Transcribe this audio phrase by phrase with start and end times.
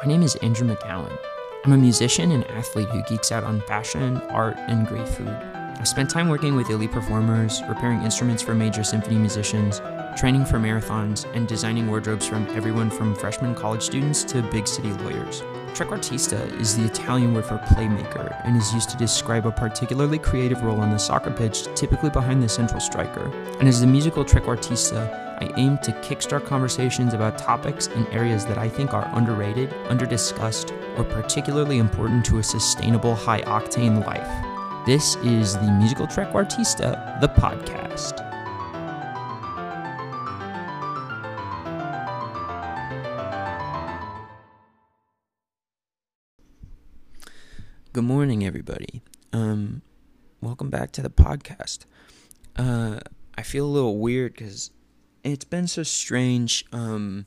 [0.00, 1.18] My name is Andrew McGowan.
[1.64, 5.26] I'm a musician and athlete who geeks out on fashion, art, and great food.
[5.26, 9.80] I spent time working with elite performers, repairing instruments for major symphony musicians,
[10.16, 14.92] training for marathons, and designing wardrobes from everyone from freshman college students to big city
[14.92, 15.42] lawyers.
[15.74, 20.62] Trequartista is the Italian word for playmaker and is used to describe a particularly creative
[20.62, 23.32] role on the soccer pitch, typically behind the central striker.
[23.58, 28.58] And as the musical trequartista, I aim to kickstart conversations about topics and areas that
[28.58, 34.84] I think are underrated, underdiscussed, or particularly important to a sustainable high octane life.
[34.84, 38.24] This is the Musical Trequartista, the podcast.
[47.92, 49.02] Good morning, everybody.
[49.32, 49.82] Um,
[50.40, 51.84] welcome back to the podcast.
[52.56, 52.98] Uh,
[53.36, 54.72] I feel a little weird because
[55.32, 57.26] it's been so strange um,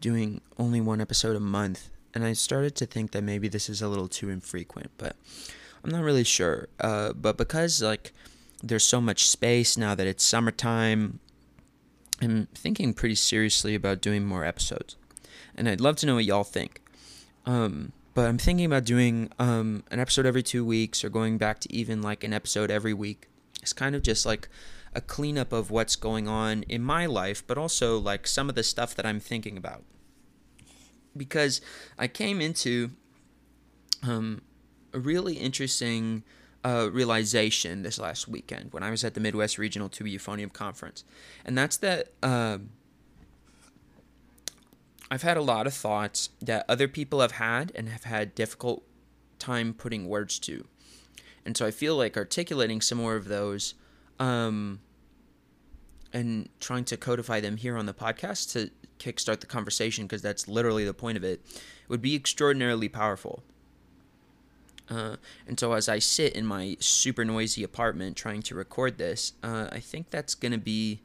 [0.00, 3.82] doing only one episode a month, and I started to think that maybe this is
[3.82, 5.16] a little too infrequent, but
[5.84, 6.68] I'm not really sure.
[6.80, 8.12] Uh, but because like
[8.62, 11.20] there's so much space now that it's summertime,
[12.20, 14.96] I'm thinking pretty seriously about doing more episodes,
[15.56, 16.82] and I'd love to know what y'all think.
[17.46, 21.60] Um, but I'm thinking about doing um, an episode every two weeks or going back
[21.60, 23.28] to even like an episode every week.
[23.62, 24.48] It's kind of just like
[24.94, 28.62] a cleanup of what's going on in my life, but also like some of the
[28.62, 29.84] stuff that I'm thinking about.
[31.16, 31.60] Because
[31.98, 32.90] I came into
[34.02, 34.42] um,
[34.92, 36.24] a really interesting
[36.64, 41.04] uh, realization this last weekend when I was at the Midwest Regional Tuba Euphonium Conference,
[41.44, 42.08] and that's that.
[42.22, 42.58] Uh,
[45.12, 48.84] I've had a lot of thoughts that other people have had and have had difficult
[49.40, 50.66] time putting words to.
[51.44, 53.74] And so I feel like articulating some more of those
[54.20, 54.80] um,
[56.12, 60.46] and trying to codify them here on the podcast to kickstart the conversation, because that's
[60.46, 61.40] literally the point of it,
[61.88, 63.42] would be extraordinarily powerful.
[64.88, 65.16] Uh,
[65.46, 69.68] and so as I sit in my super noisy apartment trying to record this, uh,
[69.72, 71.00] I think that's going to be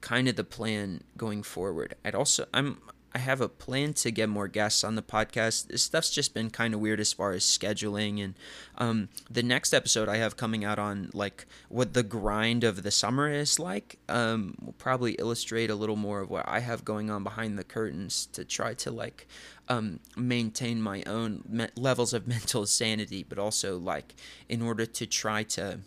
[0.00, 1.94] kind of the plan going forward.
[2.04, 2.80] I'd also I'm
[3.14, 5.68] I have a plan to get more guests on the podcast.
[5.68, 8.34] This stuff's just been kind of weird as far as scheduling and
[8.76, 12.90] um, the next episode I have coming out on like what the grind of the
[12.90, 13.98] summer is like.
[14.08, 17.64] Um, will probably illustrate a little more of what I have going on behind the
[17.64, 19.26] curtains to try to like
[19.68, 24.14] um, maintain my own me- levels of mental sanity, but also like
[24.48, 25.80] in order to try to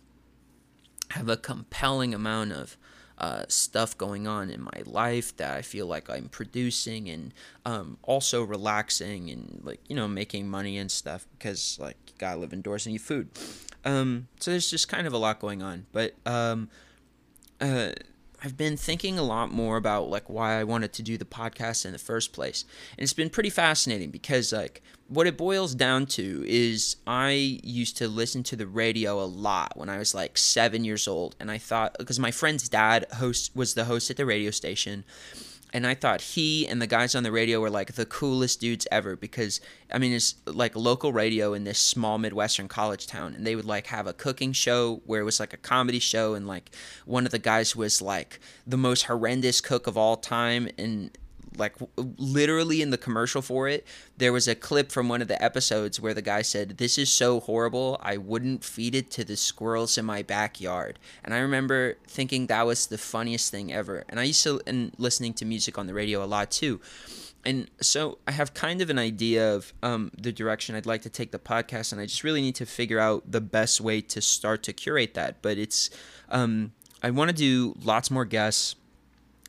[1.11, 2.77] have a compelling amount of
[3.21, 7.31] uh, stuff going on in my life that I feel like I'm producing and
[7.67, 12.39] um, also relaxing and like you know making money and stuff because like you gotta
[12.39, 13.29] live indoors and eat food.
[13.85, 16.69] Um, so there's just kind of a lot going on, but um,
[17.61, 17.91] uh,
[18.43, 21.85] I've been thinking a lot more about like why I wanted to do the podcast
[21.85, 22.65] in the first place.
[22.97, 27.97] And it's been pretty fascinating because like what it boils down to is I used
[27.97, 31.51] to listen to the radio a lot when I was like 7 years old and
[31.51, 35.03] I thought because my friend's dad host was the host at the radio station
[35.73, 38.87] and I thought he and the guys on the radio were like the coolest dudes
[38.91, 39.61] ever because
[39.91, 43.65] I mean it's like local radio in this small midwestern college town and they would
[43.65, 46.71] like have a cooking show where it was like a comedy show and like
[47.05, 51.17] one of the guys was like the most horrendous cook of all time and
[51.57, 51.75] like
[52.17, 53.85] literally in the commercial for it
[54.17, 57.09] there was a clip from one of the episodes where the guy said this is
[57.09, 61.97] so horrible i wouldn't feed it to the squirrels in my backyard and i remember
[62.07, 65.77] thinking that was the funniest thing ever and i used to and listening to music
[65.77, 66.79] on the radio a lot too
[67.43, 71.09] and so I have kind of an idea of um, the direction I'd like to
[71.09, 74.21] take the podcast, and I just really need to figure out the best way to
[74.21, 75.41] start to curate that.
[75.41, 75.89] But it's,
[76.29, 78.75] um, I want to do lots more guests.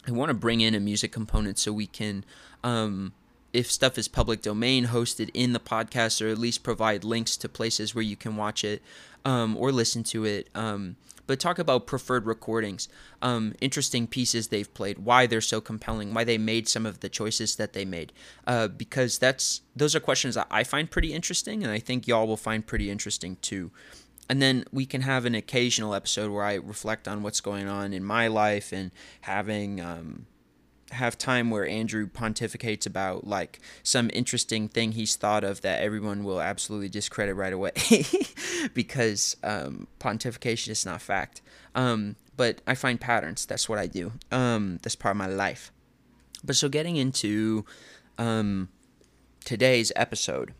[0.06, 2.24] I want to bring in a music component so we can,
[2.64, 3.12] um,
[3.52, 7.48] if stuff is public domain, hosted in the podcast or at least provide links to
[7.48, 8.82] places where you can watch it
[9.24, 10.48] um, or listen to it.
[10.54, 10.96] Um,
[11.26, 12.88] but talk about preferred recordings,
[13.22, 17.08] um, interesting pieces they've played, why they're so compelling, why they made some of the
[17.08, 18.12] choices that they made,
[18.46, 22.26] uh, because that's those are questions that I find pretty interesting, and I think y'all
[22.26, 23.70] will find pretty interesting too
[24.32, 27.92] and then we can have an occasional episode where I reflect on what's going on
[27.92, 28.90] in my life and
[29.20, 30.24] having um,
[30.92, 36.24] have time where Andrew pontificates about like some interesting thing he's thought of that everyone
[36.24, 37.72] will absolutely discredit right away
[38.72, 41.42] because um, pontification is not fact.
[41.74, 43.44] Um, but I find patterns.
[43.44, 44.12] That's what I do.
[44.30, 45.70] Um, that's part of my life.
[46.42, 47.66] But so getting into
[48.16, 48.70] um,
[49.44, 50.54] today's episode.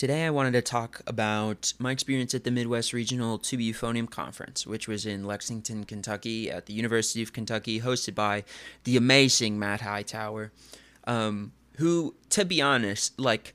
[0.00, 4.66] Today, I wanted to talk about my experience at the Midwest Regional Tuba Euphonium Conference,
[4.66, 8.44] which was in Lexington, Kentucky, at the University of Kentucky, hosted by
[8.84, 10.52] the amazing Matt Hightower,
[11.04, 13.54] um, who, to be honest, like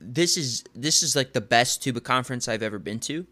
[0.00, 3.24] this is this is like the best tuba conference I've ever been to.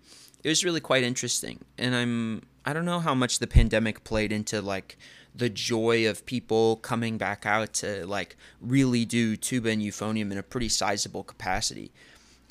[0.44, 4.31] It was really quite interesting, and I'm I don't know how much the pandemic played
[4.31, 4.96] into like
[5.34, 10.38] the joy of people coming back out to like really do tuba and euphonium in
[10.38, 11.90] a pretty sizable capacity,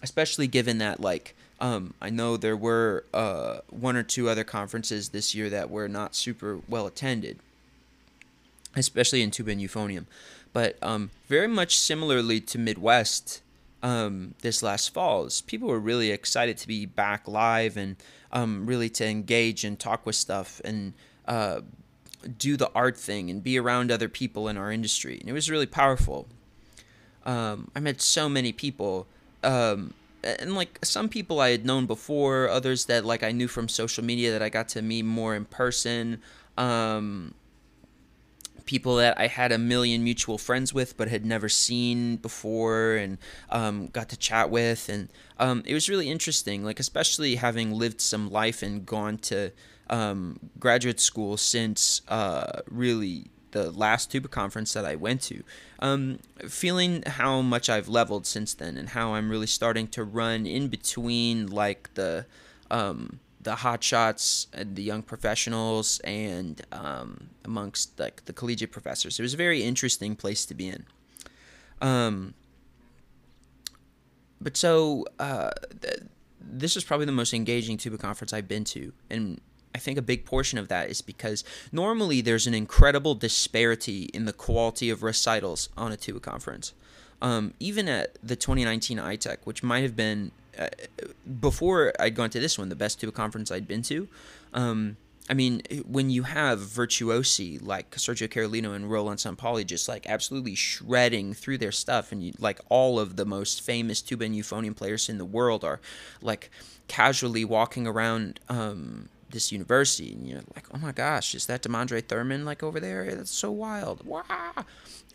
[0.01, 5.09] especially given that like um, I know there were uh, one or two other conferences
[5.09, 7.39] this year that were not super well attended,
[8.75, 10.06] especially in tuba and euphonium.
[10.51, 13.41] But um, very much similarly to Midwest,
[13.81, 17.95] um, this last fall, people were really excited to be back live and
[18.31, 20.94] um, really to engage and talk with stuff and
[21.27, 21.62] uh,
[22.37, 25.17] do the art thing and be around other people in our industry.
[25.19, 26.27] And it was really powerful.
[27.25, 29.07] Um, I met so many people.
[29.43, 29.93] Um,
[30.23, 34.03] and like some people I had known before, others that like I knew from social
[34.03, 36.21] media that I got to meet more in person.
[36.57, 37.33] Um,
[38.65, 43.17] people that I had a million mutual friends with but had never seen before and
[43.49, 44.89] um, got to chat with.
[44.89, 49.51] And um, it was really interesting, like, especially having lived some life and gone to
[49.89, 55.44] um, graduate school since uh, really the last tuba conference that I went to.
[55.80, 60.45] Um, feeling how much I've leveled since then and how I'm really starting to run
[60.45, 62.25] in between, like, the.
[62.71, 69.19] Um, the hot shots and the young professionals and um, amongst like the collegiate professors.
[69.19, 70.85] It was a very interesting place to be in.
[71.81, 72.33] Um,
[74.39, 75.51] but so uh,
[75.81, 76.03] th-
[76.39, 79.41] this is probably the most engaging tuba conference I've been to, and
[79.75, 84.25] I think a big portion of that is because normally there's an incredible disparity in
[84.25, 86.73] the quality of recitals on a tuba conference.
[87.21, 90.67] Um, even at the 2019 ITEC, which might have been uh,
[91.39, 94.07] before I'd gone to this one, the best tuba conference I'd been to.
[94.53, 94.97] Um,
[95.29, 100.53] I mean, when you have virtuosi like Sergio Carolino and Roland Szentpali just like absolutely
[100.53, 104.75] shredding through their stuff, and you, like all of the most famous tuba and euphonium
[104.75, 105.79] players in the world are
[106.21, 106.51] like
[106.89, 112.06] casually walking around um, this university, and you're like, oh my gosh, is that Demondrae
[112.06, 113.13] Thurman like over there?
[113.13, 114.06] That's so wild!
[114.06, 114.24] Wow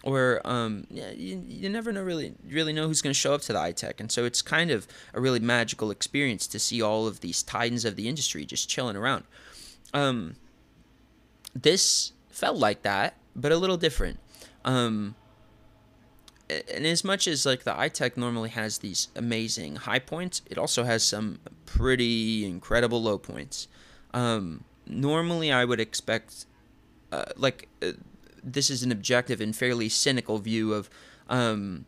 [0.03, 3.41] or um, yeah, you, you never know really really know who's going to show up
[3.43, 7.07] to the ITEC, and so it's kind of a really magical experience to see all
[7.07, 9.25] of these titans of the industry just chilling around.
[9.93, 10.37] Um,
[11.55, 14.19] this felt like that, but a little different.
[14.65, 15.15] Um,
[16.49, 20.85] and as much as like the ITEC normally has these amazing high points, it also
[20.85, 23.69] has some pretty incredible low points.
[24.19, 26.47] Um, normally, I would expect,
[27.13, 27.93] uh, like, uh,
[28.43, 30.91] this is an objective and fairly cynical view of
[31.29, 31.85] um,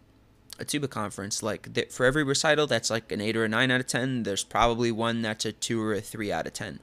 [0.61, 1.43] a tuba conference.
[1.43, 4.23] Like th- for every recital that's like an eight or a nine out of ten,
[4.23, 6.79] there's probably one that's a two or a three out of ten.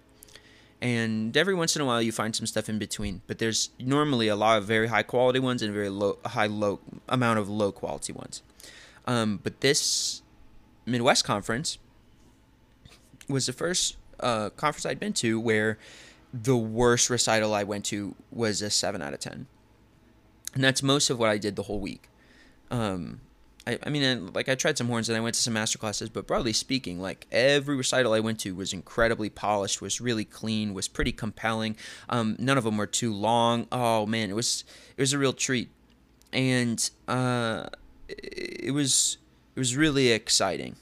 [0.82, 3.22] And every once in a while, you find some stuff in between.
[3.26, 6.80] But there's normally a lot of very high quality ones and very low, high low
[7.08, 8.44] amount of low quality ones.
[9.06, 10.22] Um, but this
[10.86, 11.78] Midwest conference
[13.30, 15.78] was the first uh, conference I'd been to where
[16.34, 19.48] the worst recital I went to was a seven out of ten
[20.58, 22.10] and that's most of what I did the whole week.
[22.72, 23.22] Um,
[23.68, 25.78] I, I mean, I, like I tried some horns and I went to some master
[25.78, 30.26] classes, but broadly speaking, like every recital I went to was incredibly polished, was really
[30.26, 31.76] clean, was pretty compelling.
[32.10, 33.68] Um, none of them were too long.
[33.72, 34.64] Oh man, it was
[34.96, 35.70] it was a real treat,
[36.34, 37.68] and uh,
[38.08, 39.20] it was
[39.56, 40.76] it was really exciting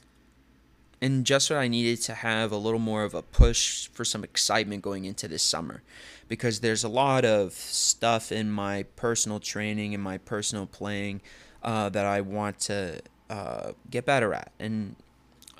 [1.02, 4.24] and just what I needed to have a little more of a push for some
[4.24, 5.84] excitement going into this summer
[6.28, 11.22] because there's a lot of stuff in my personal training and my personal playing
[11.64, 14.52] uh, that I want to uh, get better at.
[14.60, 14.96] And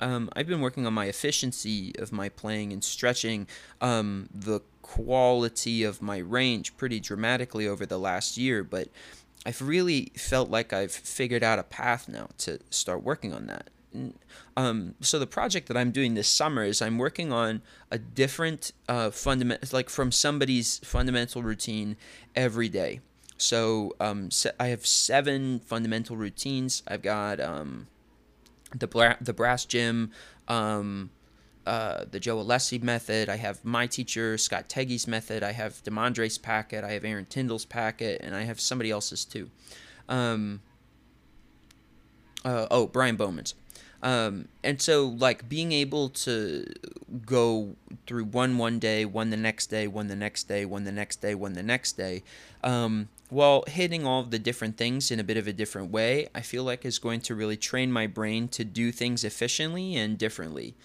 [0.00, 3.46] um, I've been working on my efficiency of my playing and stretching
[3.80, 8.88] um, the quality of my range pretty dramatically over the last year, but
[9.44, 13.70] I've really felt like I've figured out a path now to start working on that
[14.56, 18.72] um, so the project that I'm doing this summer is I'm working on a different
[18.88, 21.96] uh, fundamental, like from somebody's fundamental routine
[22.34, 23.00] every day.
[23.36, 26.82] So um, I have seven fundamental routines.
[26.88, 27.86] I've got um,
[28.74, 30.10] the the brass gym,
[30.48, 31.10] um,
[31.66, 33.28] uh, the Joe Alessi method.
[33.28, 35.42] I have my teacher Scott Teggy's method.
[35.42, 36.82] I have Demondrae's packet.
[36.82, 39.50] I have Aaron Tindall's packet, and I have somebody else's too.
[40.08, 40.62] Um,
[42.44, 43.54] uh, oh, Brian Bowman's.
[44.06, 46.64] Um, and so like being able to
[47.26, 47.74] go
[48.06, 51.16] through one one day, one the next day, one the next day, one the next
[51.16, 52.22] day, one the next day,
[52.62, 56.42] um, while hitting all the different things in a bit of a different way, I
[56.42, 60.76] feel like is going to really train my brain to do things efficiently and differently.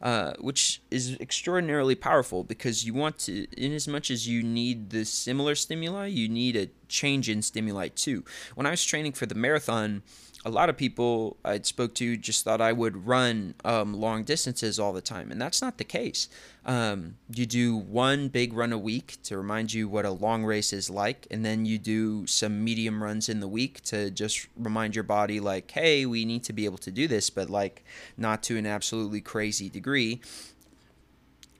[0.00, 4.88] Uh, which is extraordinarily powerful because you want to, in as much as you need
[4.88, 8.24] the similar stimuli, you need a change in stimuli too.
[8.54, 10.02] When I was training for the marathon,
[10.44, 14.78] a lot of people I spoke to just thought I would run um, long distances
[14.78, 16.28] all the time, and that's not the case.
[16.64, 20.72] Um, you do one big run a week to remind you what a long race
[20.72, 24.94] is like, and then you do some medium runs in the week to just remind
[24.94, 27.84] your body, like, hey, we need to be able to do this, but like
[28.16, 30.20] not to an absolutely crazy degree.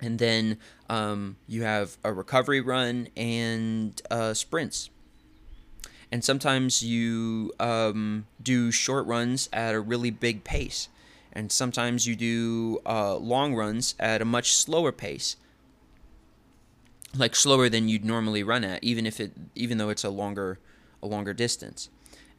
[0.01, 0.57] And then
[0.89, 4.89] um, you have a recovery run and uh, sprints
[6.13, 10.89] and sometimes you um, do short runs at a really big pace.
[11.33, 15.37] And sometimes you do uh, long runs at a much slower pace.
[17.17, 20.61] Like slower than you'd normally run at even if it even though it's a longer
[21.03, 21.89] a longer distance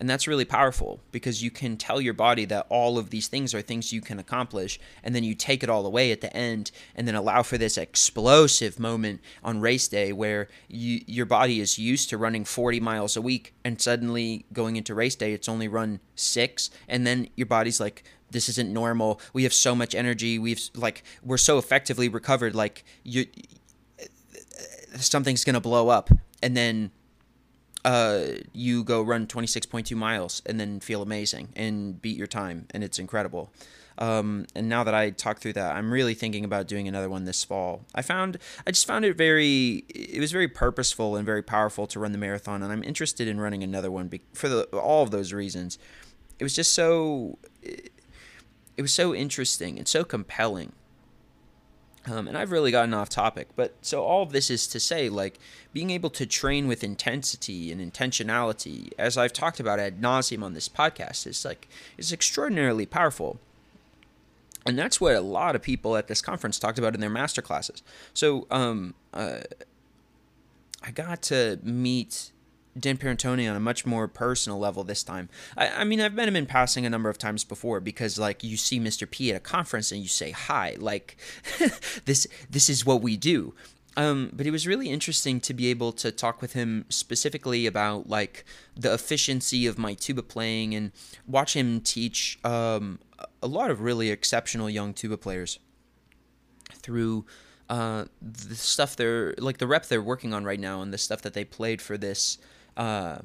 [0.01, 3.53] and that's really powerful because you can tell your body that all of these things
[3.53, 4.79] are things you can accomplish.
[5.03, 7.77] And then you take it all away at the end and then allow for this
[7.77, 13.15] explosive moment on race day where you, your body is used to running 40 miles
[13.15, 13.53] a week.
[13.63, 16.71] And suddenly going into race day, it's only run six.
[16.87, 19.21] And then your body's like, this isn't normal.
[19.33, 20.39] We have so much energy.
[20.39, 22.55] We've like, we're so effectively recovered.
[22.55, 23.27] Like, you,
[24.95, 26.09] something's going to blow up.
[26.41, 26.89] And then
[27.83, 28.21] uh,
[28.53, 32.99] you go run 26.2 miles and then feel amazing and beat your time, and it's
[32.99, 33.51] incredible.
[33.97, 37.25] Um, and now that I talk through that, I'm really thinking about doing another one
[37.25, 37.85] this fall.
[37.93, 41.99] I found I just found it very it was very purposeful and very powerful to
[41.99, 45.33] run the marathon, and I'm interested in running another one for the, all of those
[45.33, 45.77] reasons.
[46.39, 47.91] It was just so it,
[48.77, 50.71] it was so interesting and so compelling
[52.05, 55.07] um, and I've really gotten off topic, but so all of this is to say,
[55.09, 55.39] like,
[55.71, 60.53] being able to train with intensity and intentionality, as I've talked about ad nauseum on
[60.53, 61.67] this podcast, is like,
[61.97, 63.39] is extraordinarily powerful.
[64.65, 67.41] And that's what a lot of people at this conference talked about in their master
[67.41, 67.83] classes.
[68.13, 69.41] So, um, uh,
[70.83, 72.31] I got to meet
[72.79, 75.29] Dan Perantoni on a much more personal level this time.
[75.57, 78.43] I, I, mean, I've met him in passing a number of times before because, like,
[78.43, 79.09] you see Mr.
[79.09, 81.17] P at a conference and you say hi, like,
[82.05, 83.53] this this is what we do.
[83.97, 88.07] Um, but it was really interesting to be able to talk with him specifically about
[88.07, 90.93] like the efficiency of my tuba playing and
[91.27, 92.99] watch him teach um,
[93.43, 95.59] a lot of really exceptional young tuba players
[96.71, 97.25] through
[97.69, 101.21] uh, the stuff they're like the rep they're working on right now and the stuff
[101.21, 102.37] that they played for this
[102.77, 103.19] uh,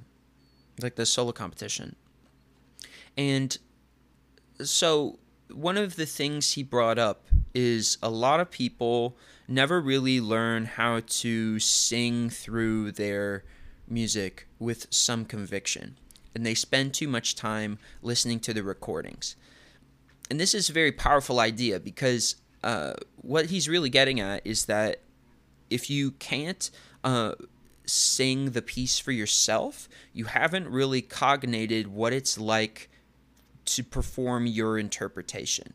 [0.80, 1.96] like the solo competition.
[3.16, 3.56] And
[4.62, 5.18] so
[5.50, 9.16] one of the things he brought up is a lot of people
[9.48, 13.44] never really learn how to sing through their
[13.88, 15.96] music with some conviction.
[16.34, 19.36] And they spend too much time listening to the recordings.
[20.28, 24.66] And this is a very powerful idea because uh, what he's really getting at is
[24.66, 25.00] that
[25.70, 26.70] if you can't
[27.04, 27.32] uh,
[27.86, 32.90] sing the piece for yourself, you haven't really cognated what it's like
[33.66, 35.72] to perform your interpretation.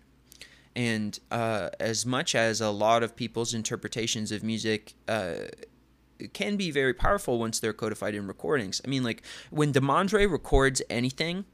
[0.75, 5.35] And uh, as much as a lot of people's interpretations of music uh,
[6.33, 10.81] can be very powerful once they're codified in recordings, I mean, like when Demondrae records
[10.89, 11.45] anything,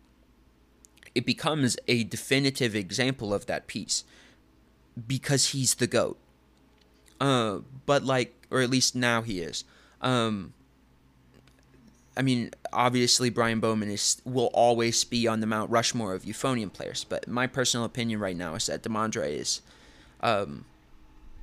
[1.15, 4.03] it becomes a definitive example of that piece
[5.07, 6.19] because he's the goat.
[7.19, 9.63] Uh, but like, or at least now he is.
[10.01, 10.53] Um,
[12.17, 16.73] I mean, obviously Brian Bowman is will always be on the Mount Rushmore of euphonium
[16.73, 19.61] players, but my personal opinion right now is that Demondrae is,
[20.21, 20.65] um,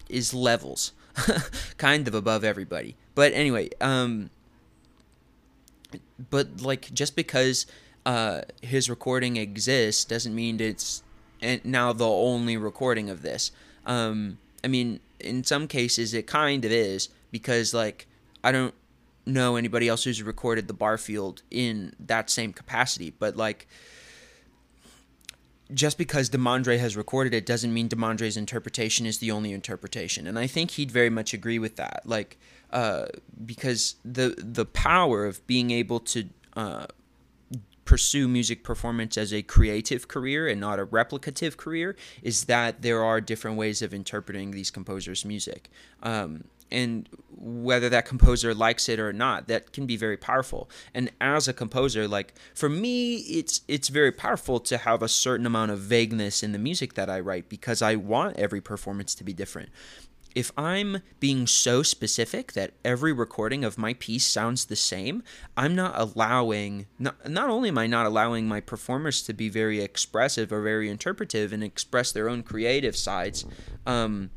[0.08, 0.92] is levels,
[1.78, 2.96] kind of above everybody.
[3.14, 4.30] But anyway, um,
[6.30, 7.66] but like just because
[8.04, 11.02] uh, his recording exists doesn't mean it's
[11.62, 13.52] now the only recording of this.
[13.86, 18.06] Um, I mean, in some cases it kind of is because like
[18.44, 18.74] I don't
[19.26, 23.66] know anybody else who's recorded the Barfield in that same capacity, but like
[25.72, 30.26] just because Demondrae has recorded it doesn't mean Demondrae's interpretation is the only interpretation.
[30.26, 32.02] And I think he'd very much agree with that.
[32.04, 32.38] Like,
[32.70, 33.06] uh,
[33.44, 36.86] because the the power of being able to uh,
[37.84, 43.02] pursue music performance as a creative career and not a replicative career is that there
[43.04, 45.70] are different ways of interpreting these composers' music.
[46.02, 50.68] Um, and whether that composer likes it or not that can be very powerful.
[50.92, 55.46] And as a composer like for me it's it's very powerful to have a certain
[55.46, 59.24] amount of vagueness in the music that I write because I want every performance to
[59.24, 59.70] be different.
[60.34, 65.22] If I'm being so specific that every recording of my piece sounds the same,
[65.56, 69.80] I'm not allowing, not, not only am I not allowing my performers to be very
[69.80, 73.44] expressive or very interpretive and express their own creative sides,
[73.86, 74.30] um,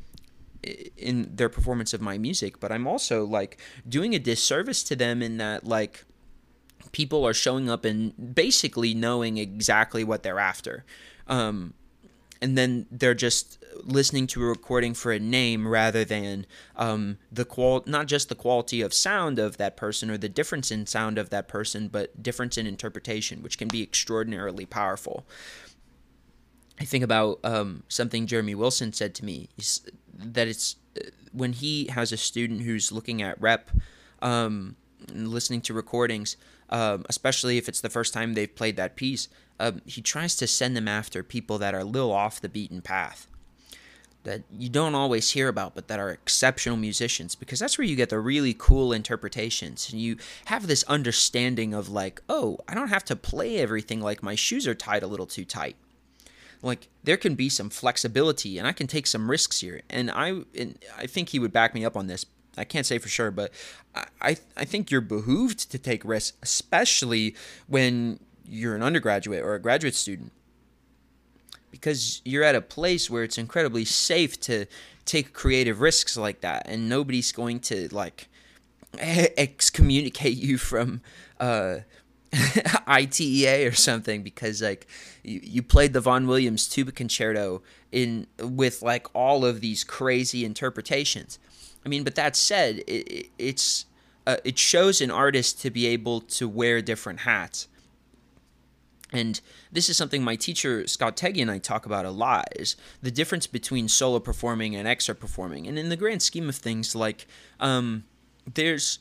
[0.98, 5.22] in their performance of my music, but I'm also like doing a disservice to them
[5.22, 6.06] in that like
[6.92, 10.86] people are showing up and basically knowing exactly what they're after.
[11.28, 11.74] Um,
[12.42, 16.46] and then they're just listening to a recording for a name rather than
[16.76, 20.72] um, the qual not just the quality of sound of that person or the difference
[20.72, 25.26] in sound of that person, but difference in interpretation, which can be extraordinarily powerful.
[26.79, 29.50] I think about um, something Jeremy Wilson said to me
[30.13, 33.72] that it's uh, when he has a student who's looking at rep
[34.22, 34.75] um,
[35.13, 36.38] listening to recordings,
[36.69, 39.27] um, especially if it's the first time they've played that piece,
[39.60, 42.81] um, he tries to send them after people that are a little off the beaten
[42.81, 43.27] path
[44.24, 47.96] that you don't always hear about, but that are exceptional musicians, because that's where you
[47.96, 49.89] get the really cool interpretations.
[49.89, 54.22] And you have this understanding of, like, oh, I don't have to play everything like
[54.22, 55.77] my shoes are tied a little too tight.
[56.62, 59.82] Like, there can be some flexibility, and I can take some risks here.
[59.90, 62.26] And I, and I think he would back me up on this.
[62.58, 63.52] I can't say for sure, but
[64.20, 67.36] I, I think you're behooved to take risks, especially
[67.68, 70.32] when you're an undergraduate or a graduate student
[71.70, 74.66] because you're at a place where it's incredibly safe to
[75.06, 78.28] take creative risks like that and nobody's going to like
[79.00, 81.02] excommunicate you from
[81.40, 81.78] uh
[82.34, 84.88] ITEA or something because like
[85.24, 90.43] you, you played the Vaughan Williams tuba concerto in with like all of these crazy
[90.43, 91.39] interpretations.
[91.86, 93.86] I mean, but that said, it, it's
[94.25, 97.69] uh, it shows an artist to be able to wear different hats.
[99.13, 99.39] And
[99.72, 103.12] this is something my teacher Scott Teggy and I talk about a lot is the
[103.12, 105.65] difference between solo performing and excerpt performing.
[105.65, 107.25] And in the grand scheme of things, like
[107.62, 108.03] um,
[108.53, 109.00] there's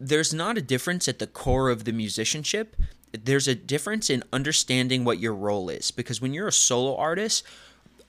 [0.00, 2.74] there's not a difference at the core of the musicianship.
[3.12, 7.44] There's a difference in understanding what your role is because when you're a solo artist,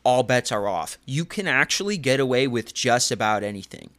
[0.04, 0.98] all bets are off.
[1.06, 3.90] You can actually get away with just about anything.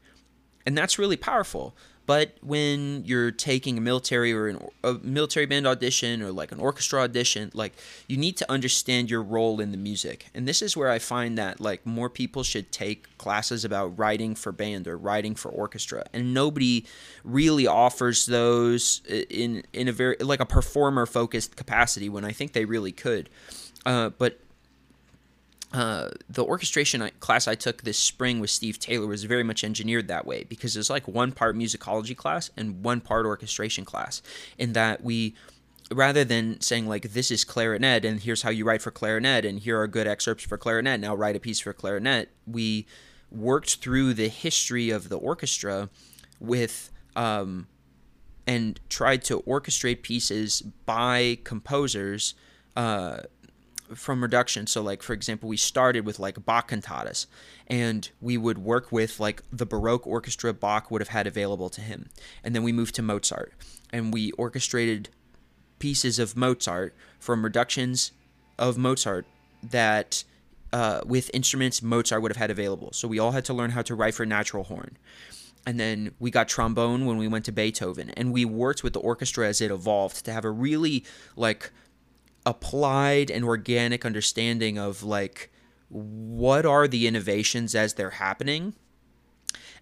[0.64, 5.66] And that's really powerful but when you're taking a military or an, a military band
[5.66, 7.72] audition or like an orchestra audition, like
[8.08, 10.26] you need to understand your role in the music.
[10.34, 14.34] And this is where I find that like more people should take classes about writing
[14.34, 16.04] for band or writing for orchestra.
[16.12, 16.86] And nobody
[17.24, 22.52] really offers those in in a very like a performer focused capacity when I think
[22.52, 23.28] they really could.
[23.84, 24.38] Uh, but
[25.72, 30.08] uh, the orchestration class I took this spring with Steve Taylor was very much engineered
[30.08, 34.20] that way because it's like one part musicology class and one part orchestration class.
[34.58, 35.34] In that we,
[35.90, 39.60] rather than saying like this is clarinet and here's how you write for clarinet and
[39.60, 42.86] here are good excerpts for clarinet, now write a piece for clarinet, we
[43.30, 45.88] worked through the history of the orchestra
[46.38, 47.66] with um,
[48.46, 52.34] and tried to orchestrate pieces by composers.
[52.76, 53.20] Uh,
[53.94, 54.66] from reduction.
[54.66, 57.26] So, like for example, we started with like Bach cantatas,
[57.66, 61.80] and we would work with like the Baroque orchestra Bach would have had available to
[61.80, 62.08] him,
[62.42, 63.52] and then we moved to Mozart,
[63.92, 65.08] and we orchestrated
[65.78, 68.12] pieces of Mozart from reductions
[68.58, 69.26] of Mozart
[69.62, 70.24] that
[70.72, 72.92] uh, with instruments Mozart would have had available.
[72.92, 74.96] So we all had to learn how to write for natural horn.
[75.66, 78.10] And then we got trombone when we went to Beethoven.
[78.10, 81.04] And we worked with the orchestra as it evolved to have a really
[81.36, 81.70] like
[82.44, 85.50] applied and organic understanding of like
[85.88, 88.74] what are the innovations as they're happening?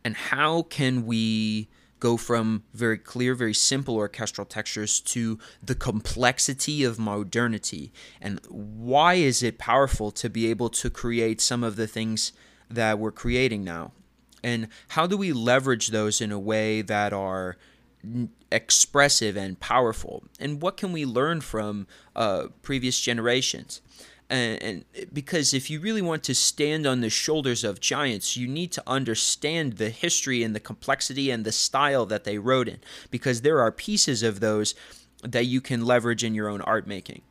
[0.04, 1.68] And how can we
[2.00, 7.92] go from very clear very simple orchestral textures to the complexity of modernity?
[8.20, 12.32] And why is it powerful to be able to create some of the things
[12.68, 13.92] that we're creating now?
[14.42, 17.58] And how do we leverage those in a way that are
[18.50, 20.24] expressive and powerful.
[20.38, 21.86] And what can we learn from
[22.16, 23.80] uh, previous generations?
[24.28, 28.46] And, and, because if you really want to stand on the shoulders of giants, you
[28.46, 32.78] need to understand the history and the complexity and the style that they wrote in,
[33.10, 34.74] because there are pieces of those
[35.22, 37.22] that you can leverage in your own art making.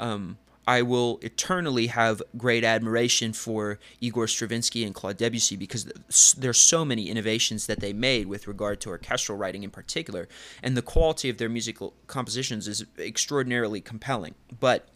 [0.00, 5.90] Um, I will eternally have great admiration for Igor Stravinsky and Claude Debussy because
[6.36, 10.28] there's so many innovations that they made with regard to orchestral writing in particular,
[10.62, 14.34] and the quality of their musical compositions is extraordinarily compelling.
[14.60, 14.86] But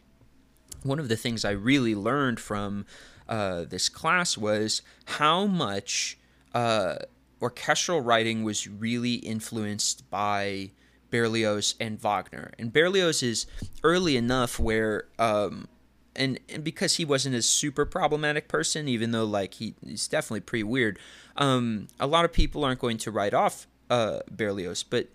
[0.82, 2.84] one of the things I really learned from
[3.26, 6.18] uh, this class was how much
[6.52, 6.96] uh,
[7.40, 10.72] orchestral writing was really influenced by
[11.12, 12.50] Berlioz and Wagner.
[12.58, 13.46] And Berlioz is
[13.84, 15.68] early enough where um,
[16.16, 20.40] and, and because he wasn't a super problematic person, even though like he, he's definitely
[20.40, 20.98] pretty weird,
[21.36, 24.82] um, a lot of people aren't going to write off uh, Berlioz.
[24.82, 25.08] But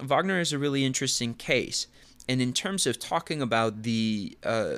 [0.00, 1.86] Wagner is a really interesting case.
[2.28, 4.76] And in terms of talking about the, uh,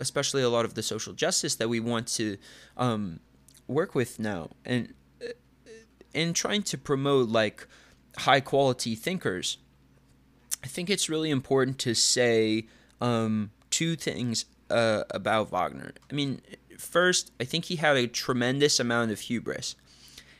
[0.00, 2.38] especially a lot of the social justice that we want to
[2.76, 3.20] um,
[3.68, 4.94] work with now, and
[6.14, 7.66] and trying to promote like
[8.18, 9.58] high quality thinkers
[10.62, 12.66] I think it's really important to say
[13.00, 15.92] um, two things uh, about Wagner.
[16.10, 16.40] I mean,
[16.78, 19.76] first, I think he had a tremendous amount of hubris.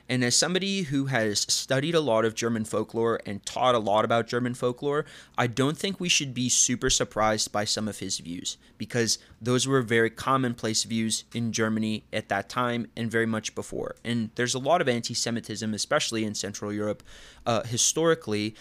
[0.08, 4.04] And as somebody who has studied a lot of German folklore and taught a lot
[4.04, 5.06] about German folklore,
[5.38, 9.66] I don't think we should be super surprised by some of his views because those
[9.66, 13.96] were very commonplace views in Germany at that time and very much before.
[14.04, 17.02] And there's a lot of anti Semitism, especially in Central Europe,
[17.46, 18.54] uh, historically,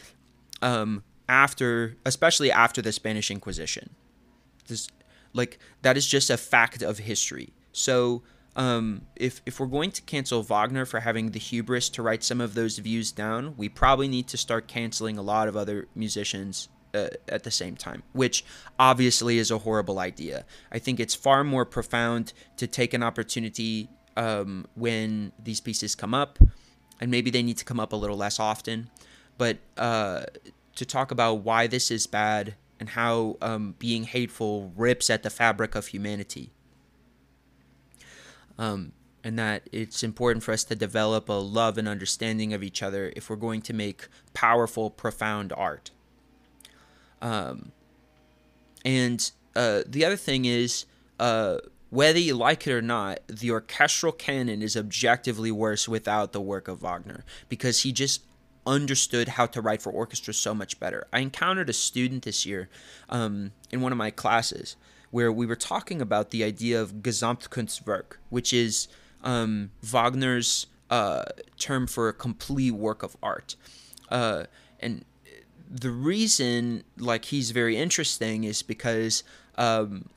[0.62, 3.92] um, after, especially after the Spanish Inquisition.
[4.68, 4.88] This,
[5.34, 7.54] like, that is just a fact of history.
[7.72, 8.24] So,
[8.56, 12.40] um, if if we're going to cancel Wagner for having the hubris to write some
[12.40, 16.70] of those views down, we probably need to start canceling a lot of other musicians
[16.94, 18.46] uh, at the same time, which
[18.78, 20.46] obviously is a horrible idea.
[20.72, 26.14] I think it's far more profound to take an opportunity um, when these pieces come
[26.14, 26.38] up,
[27.02, 28.90] and maybe they need to come up a little less often,
[29.38, 30.24] but uh,
[30.76, 35.30] to talk about why this is bad and how um, being hateful rips at the
[35.30, 36.52] fabric of humanity
[38.58, 38.92] um,
[39.24, 43.12] and that it's important for us to develop a love and understanding of each other
[43.16, 45.92] if we're going to make powerful, profound art.
[47.22, 47.72] Um,
[48.84, 50.86] and uh, the other thing is,
[51.20, 51.58] uh,
[51.90, 56.68] whether you like it or not, the orchestral canon is objectively worse without the work
[56.68, 58.24] of Wagner because he just
[58.66, 61.08] understood how to write for orchestra so much better.
[61.12, 62.70] I encountered a student this year
[63.10, 64.76] um, in one of my classes
[65.12, 68.88] where we were talking about the idea of Gesamtkunstwerk, which is
[69.24, 71.26] um, Wagner's uh,
[71.58, 73.56] term for a complete work of art.
[74.10, 74.46] Uh,
[74.80, 75.06] and
[75.70, 79.24] the reason, like, he's very interesting is because
[79.58, 80.10] um,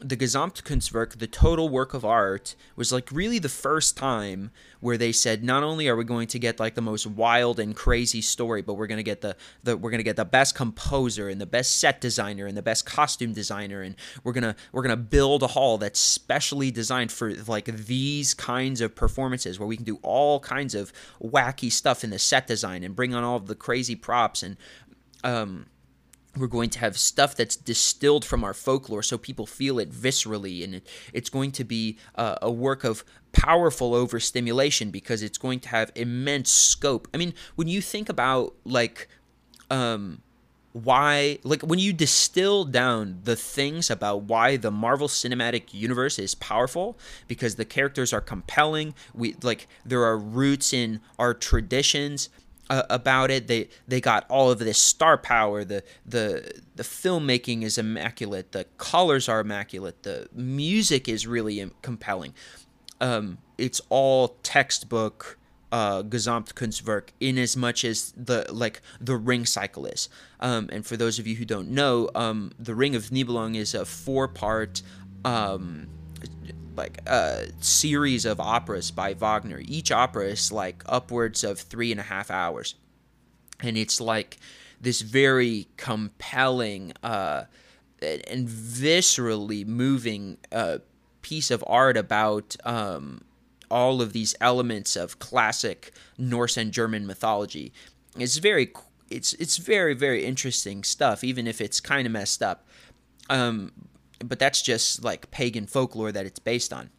[0.00, 5.12] the Gesamtkunstwerk, the total work of art, was like really the first time where they
[5.12, 8.62] said not only are we going to get like the most wild and crazy story,
[8.62, 11.78] but we're gonna get the, the we're gonna get the best composer and the best
[11.78, 15.78] set designer and the best costume designer and we're gonna we're gonna build a hall
[15.78, 20.74] that's specially designed for like these kinds of performances where we can do all kinds
[20.74, 24.42] of wacky stuff in the set design and bring on all of the crazy props
[24.42, 24.56] and
[25.24, 25.66] um
[26.36, 30.62] we're going to have stuff that's distilled from our folklore so people feel it viscerally
[30.62, 35.60] and it, it's going to be uh, a work of powerful overstimulation because it's going
[35.60, 37.08] to have immense scope.
[37.12, 39.08] I mean when you think about like
[39.70, 40.22] um
[40.72, 46.34] why like when you distill down the things about why the Marvel Cinematic Universe is
[46.36, 52.28] powerful because the characters are compelling we like there are roots in our traditions
[52.70, 53.48] uh, about it.
[53.48, 55.64] They they got all of this star power.
[55.64, 58.52] The the the filmmaking is immaculate.
[58.52, 60.04] The colors are immaculate.
[60.04, 62.32] The music is really compelling.
[63.00, 65.38] Um, it's all textbook
[65.72, 70.08] uh, Gesamtkunstwerk in as much as the like the ring cycle is.
[70.38, 73.74] Um, and for those of you who don't know, um, the Ring of Nibelung is
[73.74, 74.82] a four part
[75.24, 75.88] um,
[76.80, 79.60] like a series of operas by Wagner.
[79.62, 82.74] Each opera is like upwards of three and a half hours,
[83.60, 84.38] and it's like
[84.80, 87.44] this very compelling uh,
[88.00, 90.78] and viscerally moving uh,
[91.20, 93.20] piece of art about um,
[93.70, 97.74] all of these elements of classic Norse and German mythology.
[98.18, 98.72] It's very
[99.10, 102.66] it's it's very very interesting stuff, even if it's kind of messed up.
[103.28, 103.72] Um,
[104.24, 106.90] but that's just like pagan folklore that it's based on.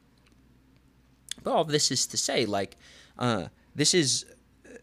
[1.44, 2.78] But all this is to say, like,
[3.18, 4.26] uh, this is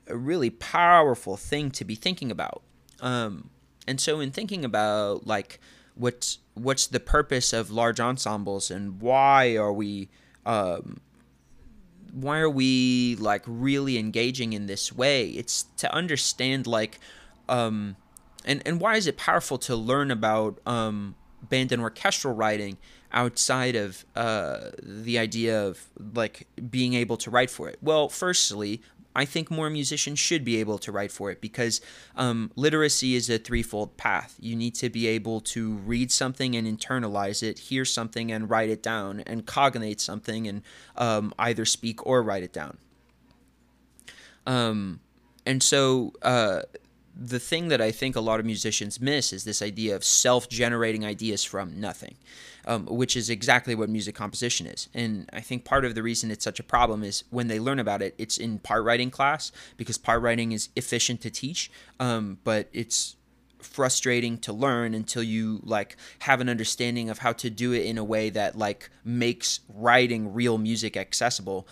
[0.07, 2.63] a really powerful thing to be thinking about.
[3.01, 3.51] Um,
[3.87, 5.61] and so, in thinking about like
[5.95, 10.09] what's what's the purpose of large ensembles and why are we
[10.47, 11.01] um,
[12.13, 15.29] why are we like really engaging in this way?
[15.29, 16.99] It's to understand like
[17.49, 17.97] um,
[18.45, 22.79] and and why is it powerful to learn about um, band and orchestral writing
[23.13, 27.79] outside of uh, the idea of like being able to write for it?
[27.81, 28.83] Well, firstly,
[29.19, 31.81] I think more musicians should be able to write for it because
[32.15, 34.37] um, literacy is a threefold path.
[34.39, 38.69] You need to be able to read something and internalize it, hear something and write
[38.69, 40.63] it down, and cognate something and
[40.97, 42.79] um, either speak or write it down.
[44.47, 45.01] Um,
[45.45, 46.63] and so uh,
[47.19, 50.49] the thing that I think a lot of musicians miss is this idea of self
[50.49, 52.15] generating ideas from nothing,
[52.65, 54.89] um, which is exactly what music composition is.
[54.95, 57.81] And I think part of the reason it's such a problem is when they learn
[57.81, 62.39] about it, it's in part writing class because part writing is efficient to teach, um,
[62.45, 63.17] but it's
[63.59, 67.99] frustrating to learn until you like have an understanding of how to do it in
[67.99, 71.67] a way that like makes writing real music accessible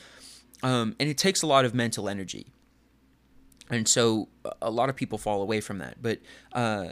[0.65, 2.47] um, and it takes a lot of mental energy
[3.71, 4.29] and so
[4.63, 6.01] a lot of people fall away from that.
[6.01, 6.21] But
[6.53, 6.91] uh,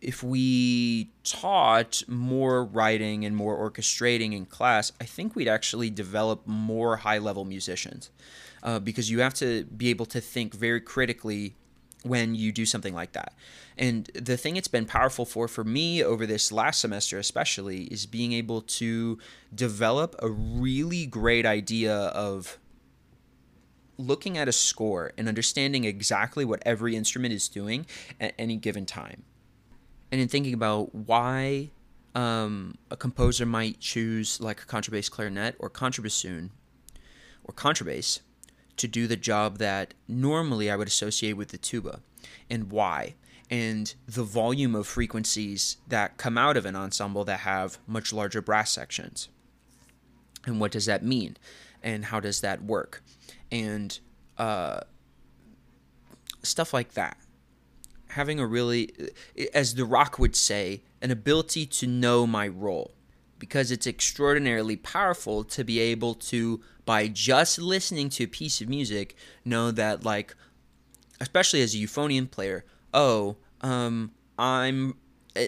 [0.00, 6.46] if we taught more writing and more orchestrating in class, I think we'd actually develop
[6.46, 8.10] more high level musicians
[8.62, 11.54] uh, because you have to be able to think very critically
[12.02, 13.32] when you do something like that.
[13.78, 18.06] And the thing it's been powerful for for me over this last semester especially is
[18.06, 19.18] being able to
[19.54, 22.58] develop a really great idea of
[23.98, 27.86] looking at a score and understanding exactly what every instrument is doing
[28.20, 29.24] at any given time.
[30.10, 31.70] And in thinking about why
[32.14, 36.50] um, a composer might choose like a contrabass clarinet or contrabassoon
[37.44, 38.20] or contrabass
[38.76, 42.00] to do the job that normally I would associate with the tuba
[42.50, 43.14] and why
[43.50, 48.40] and the volume of frequencies that come out of an ensemble that have much larger
[48.40, 49.28] brass sections.
[50.46, 51.36] And what does that mean?
[51.82, 53.02] And how does that work?
[53.52, 53.96] And
[54.36, 54.80] uh,
[56.42, 57.16] stuff like that.
[58.08, 58.90] Having a really,
[59.54, 62.94] as The Rock would say, an ability to know my role.
[63.38, 68.68] Because it's extraordinarily powerful to be able to, by just listening to a piece of
[68.68, 70.34] music, know that, like,
[71.20, 74.94] especially as a euphonium player, oh, um, I'm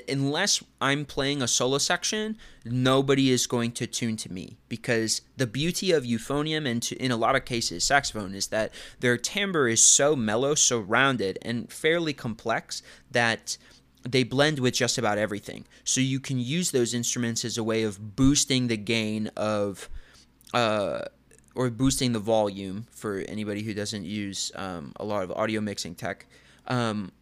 [0.09, 5.47] unless I'm playing a solo section, nobody is going to tune to me because the
[5.47, 9.69] beauty of euphonium and to, in a lot of cases saxophone is that their timbre
[9.69, 13.57] is so mellow, so rounded, and fairly complex that
[14.09, 15.65] they blend with just about everything.
[15.85, 19.89] So you can use those instruments as a way of boosting the gain of.
[20.53, 21.07] Uh,
[21.57, 25.95] or boosting the volume for anybody who doesn't use um, a lot of audio mixing
[25.95, 26.27] tech.
[26.67, 27.13] Um,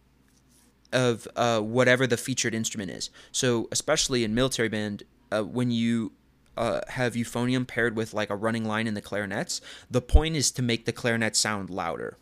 [0.93, 3.09] of uh, whatever the featured instrument is.
[3.31, 6.13] So, especially in military band, uh, when you
[6.55, 10.51] uh, have euphonium paired with like a running line in the clarinets, the point is
[10.51, 12.17] to make the clarinet sound louder.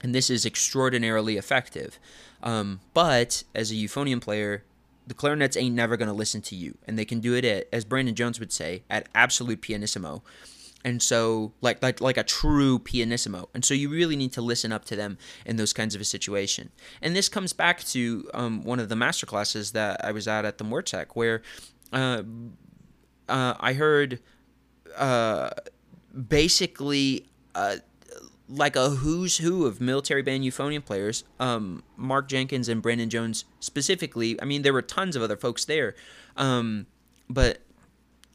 [0.00, 1.98] And this is extraordinarily effective.
[2.42, 4.64] Um, but as a euphonium player,
[5.06, 6.76] the clarinets ain't never going to listen to you.
[6.86, 10.22] And they can do it at, as Brandon Jones would say, at absolute pianissimo
[10.84, 13.48] and so like like like a true pianissimo.
[13.54, 16.04] And so you really need to listen up to them in those kinds of a
[16.04, 16.70] situation.
[17.02, 20.44] And this comes back to um, one of the master classes that i was at
[20.44, 21.42] at the MWRTEC where
[21.92, 22.22] uh,
[23.28, 24.20] uh, i heard
[24.96, 25.50] uh,
[26.28, 27.76] basically uh,
[28.48, 33.44] like a who's who of military band euphonium players um, mark jenkins and brandon jones
[33.60, 34.40] specifically.
[34.40, 35.94] I mean there were tons of other folks there.
[36.36, 36.86] Um,
[37.28, 37.58] but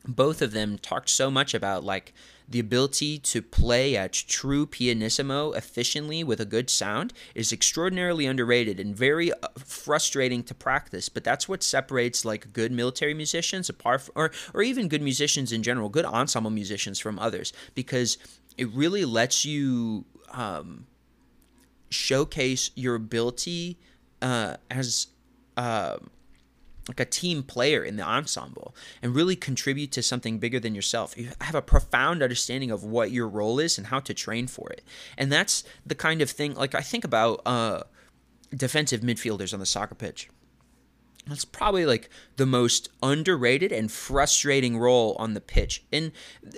[0.05, 2.13] both of them talked so much about like
[2.53, 8.79] the ability to play at true pianissimo efficiently with a good sound is extraordinarily underrated
[8.79, 11.09] and very uh, frustrating to practice.
[11.09, 15.51] But that's what separates like good military musicians apart from, or or even good musicians
[15.51, 18.19] in general, good ensemble musicians from others, because
[18.55, 20.85] it really lets you um,
[21.89, 23.79] showcase your ability
[24.21, 25.07] uh, as
[25.57, 25.97] uh,
[26.87, 31.17] like a team player in the ensemble and really contribute to something bigger than yourself.
[31.17, 34.69] You have a profound understanding of what your role is and how to train for
[34.69, 34.83] it.
[35.17, 37.83] And that's the kind of thing like I think about uh,
[38.55, 40.29] defensive midfielders on the soccer pitch.
[41.25, 45.85] That's probably like the most underrated and frustrating role on the pitch.
[45.91, 46.11] And
[46.45, 46.57] uh,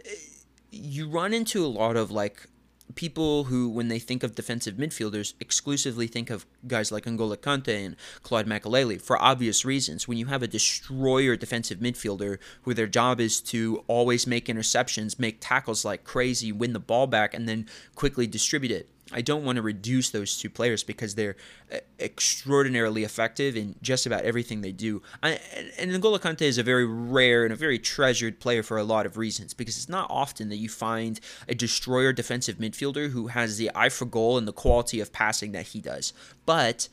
[0.71, 2.47] you run into a lot of like
[2.93, 7.85] people who, when they think of defensive midfielders, exclusively think of guys like N'Golo Kante
[7.85, 10.07] and Claude Makélélé for obvious reasons.
[10.07, 15.19] When you have a destroyer defensive midfielder who their job is to always make interceptions,
[15.19, 19.43] make tackles like crazy, win the ball back, and then quickly distribute it, I don't
[19.43, 21.35] want to reduce those two players because they're
[21.71, 25.03] uh, extraordinarily effective in just about everything they do.
[25.21, 25.39] I,
[25.77, 29.05] and N'Golo Kante is a very rare and a very treasured player for a lot
[29.05, 33.57] of reasons because it's not often that you find a destroyer defensive midfielder who has
[33.57, 36.11] the eye for goal and the quality of passing that he does.
[36.47, 36.89] But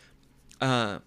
[0.60, 0.98] uh,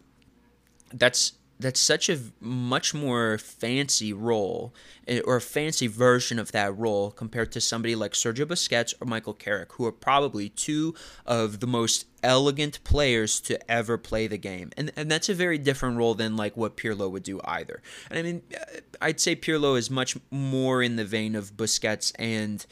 [0.91, 4.73] that's that's such a much more fancy role
[5.07, 9.05] eh, or a fancy version of that role compared to somebody like Sergio Busquets or
[9.05, 10.93] Michael Carrick, who are probably two
[11.25, 14.71] of the most elegant players to ever play the game.
[14.75, 17.81] And and that's a very different role than like what Pirlo would do either.
[18.09, 22.11] And I mean, eh, I'd say Pirlo is much more in the vein of Busquets
[22.19, 22.65] and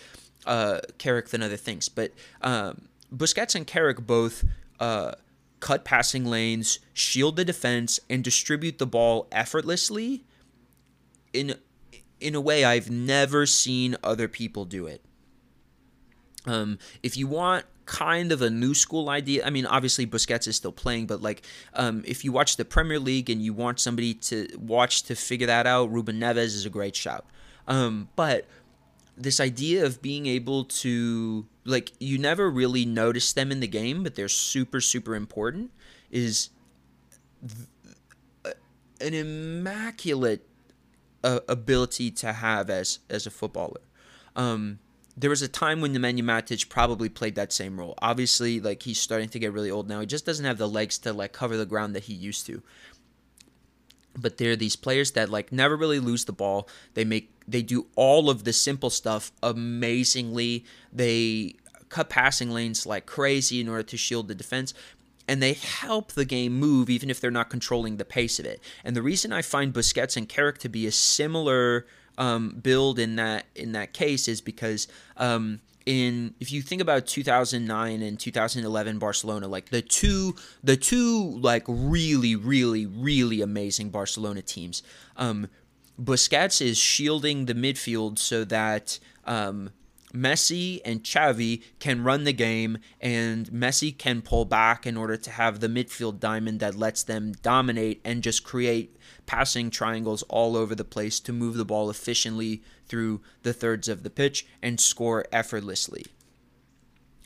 [0.46, 1.88] uh, Carrick than other things.
[1.88, 4.44] But um, Busquets and Carrick both.
[4.80, 5.14] Uh,
[5.64, 10.26] cut passing lanes, shield the defense, and distribute the ball effortlessly
[11.32, 11.56] in
[12.20, 15.02] in a way I've never seen other people do it.
[16.46, 20.58] Um, if you want kind of a new school idea, I mean, obviously Busquets is
[20.58, 24.16] still playing, but like, um, if you watch the Premier League and you want somebody
[24.16, 27.26] to watch to figure that out, Ruben Neves is a great shout.
[27.70, 28.48] Um, but
[29.18, 34.04] this idea of being able to like you never really notice them in the game,
[34.04, 35.72] but they're super super important
[36.12, 36.50] is
[37.42, 38.56] th-
[39.02, 40.48] an immaculate
[41.24, 43.82] uh, ability to have as as a footballer.
[44.36, 44.80] Um,
[45.16, 47.94] there was a time when Nemanja Matic probably played that same role.
[48.02, 50.00] Obviously, like he's starting to get really old now.
[50.00, 52.64] He just doesn't have the legs to like cover the ground that he used to.
[54.16, 56.68] But they're these players that like never really lose the ball.
[56.94, 60.66] They make they do all of the simple stuff amazingly.
[60.92, 61.56] They
[61.90, 64.74] cut passing lanes like crazy in order to shield the defense
[65.28, 68.62] and they help the game move even if they're not controlling the pace of it.
[68.84, 71.86] And the reason I find Busquets and Carrick to be a similar
[72.18, 77.08] um, build in that in that case is because um, in if you think about
[77.08, 84.42] 2009 and 2011 Barcelona, like the two the two like really really really amazing Barcelona
[84.42, 84.84] teams.
[85.18, 85.48] Um,
[86.02, 89.70] Busquets is shielding the midfield so that um,
[90.14, 95.32] Messi and Xavi can run the game, and Messi can pull back in order to
[95.32, 100.76] have the midfield diamond that lets them dominate and just create passing triangles all over
[100.76, 105.26] the place to move the ball efficiently through the thirds of the pitch and score
[105.32, 106.06] effortlessly.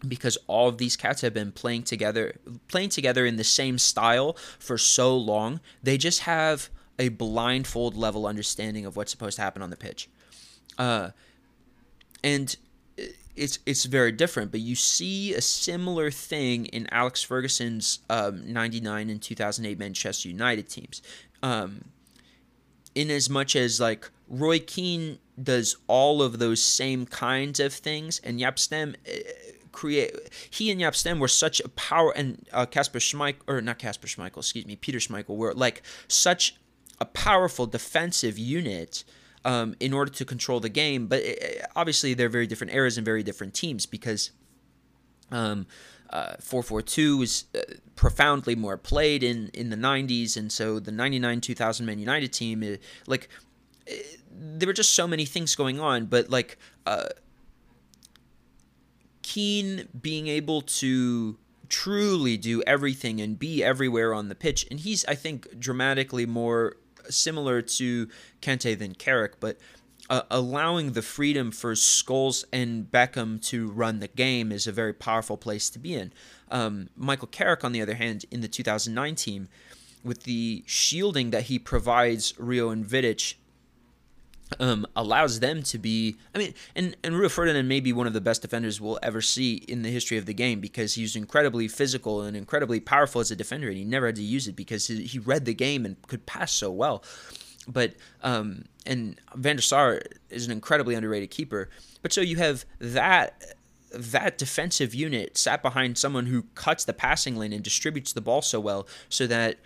[0.07, 2.36] Because all of these cats have been playing together,
[2.67, 8.27] playing together in the same style for so long, they just have a blindfold level
[8.27, 10.10] understanding of what's supposed to happen on the pitch.
[10.77, 11.10] Uh,
[12.23, 12.55] and
[13.38, 19.10] it's it's very different, but you see a similar thing in Alex Ferguson's um, 99
[19.10, 21.01] and 2008 Manchester United teams.
[21.43, 21.86] Um,
[22.95, 28.19] in as much as like Roy Keane does all of those same kinds of things,
[28.23, 29.12] and Jaap Stam uh,
[29.71, 30.15] create
[30.50, 34.08] he and Jaap Stam were such a power, and Kasper uh, Schmeichel or not Kasper
[34.08, 36.56] Schmeichel, excuse me, Peter Schmeichel were like such
[37.00, 39.04] a powerful defensive unit
[39.45, 41.08] um, in order to control the game.
[41.08, 44.32] But it, obviously, they're very different eras and very different teams because
[45.32, 45.67] um,
[46.10, 47.60] uh, 442 was uh,
[47.96, 50.38] profoundly more played in, in the 90s.
[50.38, 53.30] And so the 99 2000 Man United team, it, like,
[53.86, 56.06] it, there were just so many things going on.
[56.06, 57.10] But, like, uh,
[59.22, 61.38] Keane being able to
[61.70, 64.65] truly do everything and be everywhere on the pitch.
[64.72, 66.78] And he's, I think, dramatically more
[67.10, 68.08] similar to
[68.41, 69.58] Kante than Carrick, but
[70.10, 74.93] uh, allowing the freedom for Scholes and Beckham to run the game is a very
[74.93, 76.13] powerful place to be in.
[76.50, 79.50] Um, Michael Carrick, on the other hand, in the 2009 team,
[80.04, 83.36] with the shielding that he provides Rio and Vidic
[84.60, 86.15] um, allows them to be.
[86.34, 89.22] I mean, and and Rio Ferdinand may be one of the best defenders we'll ever
[89.22, 93.32] see in the history of the game because he's incredibly physical and incredibly powerful as
[93.32, 96.02] a defender, and he never had to use it because he read the game and
[96.08, 97.04] could pass so well.
[97.67, 101.69] But um, and Van der Sar is an incredibly underrated keeper.
[102.01, 103.56] But so you have that
[103.91, 108.41] that defensive unit sat behind someone who cuts the passing lane and distributes the ball
[108.41, 109.58] so well, so that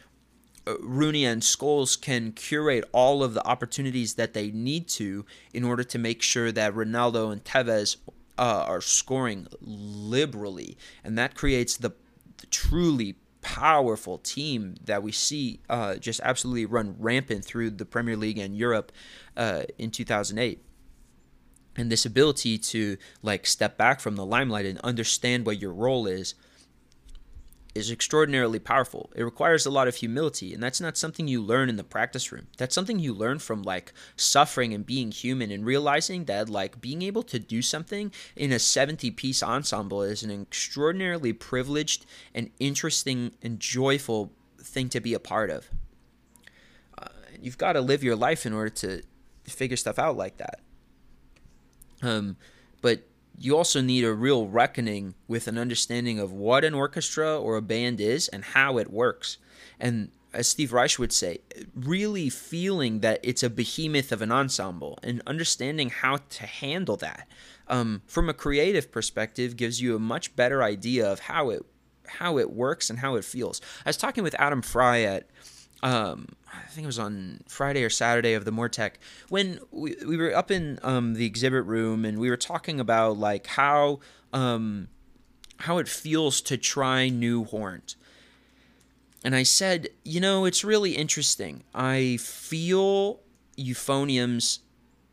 [0.68, 5.64] uh, Rooney and Scholes can curate all of the opportunities that they need to in
[5.64, 7.98] order to make sure that Ronaldo and Tevez
[8.38, 11.92] uh, are scoring liberally, and that creates the,
[12.38, 18.16] the truly powerful team that we see uh, just absolutely run rampant through the Premier
[18.16, 18.92] League and Europe
[19.36, 20.64] uh, in 2008
[21.76, 26.08] and this ability to like step back from the limelight and understand what your role
[26.08, 26.36] is
[27.74, 29.10] is extraordinarily powerful.
[29.16, 32.32] It requires a lot of humility, and that's not something you learn in the practice
[32.32, 32.48] room.
[32.58, 37.02] That's something you learn from like suffering and being human and realizing that like being
[37.02, 43.32] able to do something in a 70 piece ensemble is an extraordinarily privileged and interesting
[43.42, 45.70] and joyful thing to be a part of.
[46.98, 47.08] Uh,
[47.42, 49.02] you've got to live your life in order to
[49.44, 50.60] figure stuff out like that.
[52.02, 52.36] Um,
[52.82, 53.08] but
[53.42, 57.62] you also need a real reckoning with an understanding of what an orchestra or a
[57.62, 59.38] band is and how it works.
[59.80, 61.40] And as Steve Reich would say,
[61.76, 67.28] really feeling that it's a behemoth of an ensemble and understanding how to handle that
[67.68, 71.64] um, from a creative perspective gives you a much better idea of how it
[72.20, 73.62] how it works and how it feels.
[73.86, 75.28] I was talking with Adam Frey at
[75.84, 78.94] um, I think it was on Friday or Saturday of the MWRTEC
[79.30, 83.18] when we, we were up in um, the exhibit room and we were talking about
[83.18, 84.00] like how
[84.34, 84.88] um,
[85.62, 87.96] how it feels to try new horns.
[89.24, 91.64] And I said, you know, it's really interesting.
[91.76, 93.20] I feel
[93.58, 94.60] euphoniums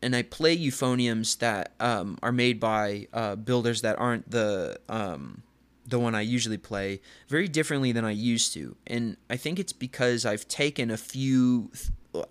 [0.01, 5.43] and I play euphoniums that um, are made by uh, builders that aren't the um,
[5.89, 8.75] the one I usually play very differently than I used to.
[8.87, 11.71] And I think it's because I've taken a few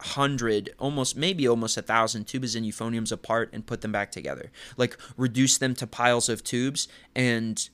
[0.00, 4.50] hundred, almost maybe almost a thousand tubas and euphoniums apart and put them back together.
[4.76, 7.68] Like reduce them to piles of tubes and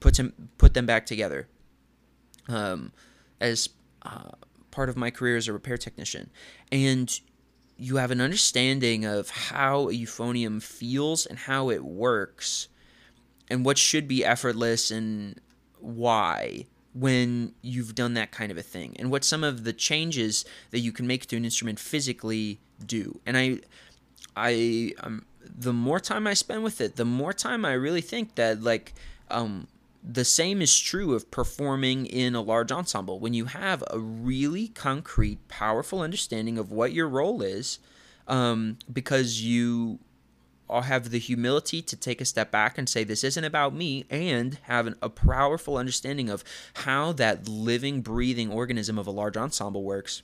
[0.00, 1.48] put them put them back together.
[2.48, 2.92] Um,
[3.40, 3.68] as
[4.02, 4.30] uh,
[4.70, 6.30] part of my career as a repair technician,
[6.72, 7.20] and
[7.76, 12.68] you have an understanding of how a euphonium feels and how it works,
[13.50, 15.40] and what should be effortless and
[15.80, 20.44] why when you've done that kind of a thing and what some of the changes
[20.70, 23.20] that you can make to an instrument physically do.
[23.26, 23.58] And i
[24.36, 28.34] i um, the more time i spend with it the more time i really think
[28.34, 28.94] that like
[29.30, 29.66] um
[30.02, 33.18] the same is true of performing in a large ensemble.
[33.18, 37.78] When you have a really concrete powerful understanding of what your role is
[38.26, 39.98] um, because you
[40.70, 44.04] I'll have the humility to take a step back and say this isn't about me
[44.10, 46.44] and have an, a powerful understanding of
[46.74, 50.22] how that living breathing organism of a large ensemble works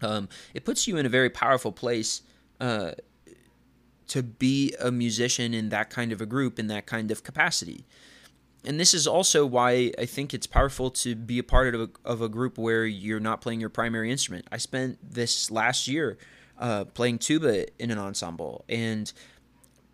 [0.00, 2.22] um, it puts you in a very powerful place
[2.60, 2.92] uh,
[4.06, 7.84] to be a musician in that kind of a group in that kind of capacity
[8.64, 11.90] and this is also why I think it's powerful to be a part of a,
[12.04, 14.46] of a group where you're not playing your primary instrument.
[14.50, 16.18] I spent this last year
[16.58, 19.12] uh, playing tuba in an ensemble, and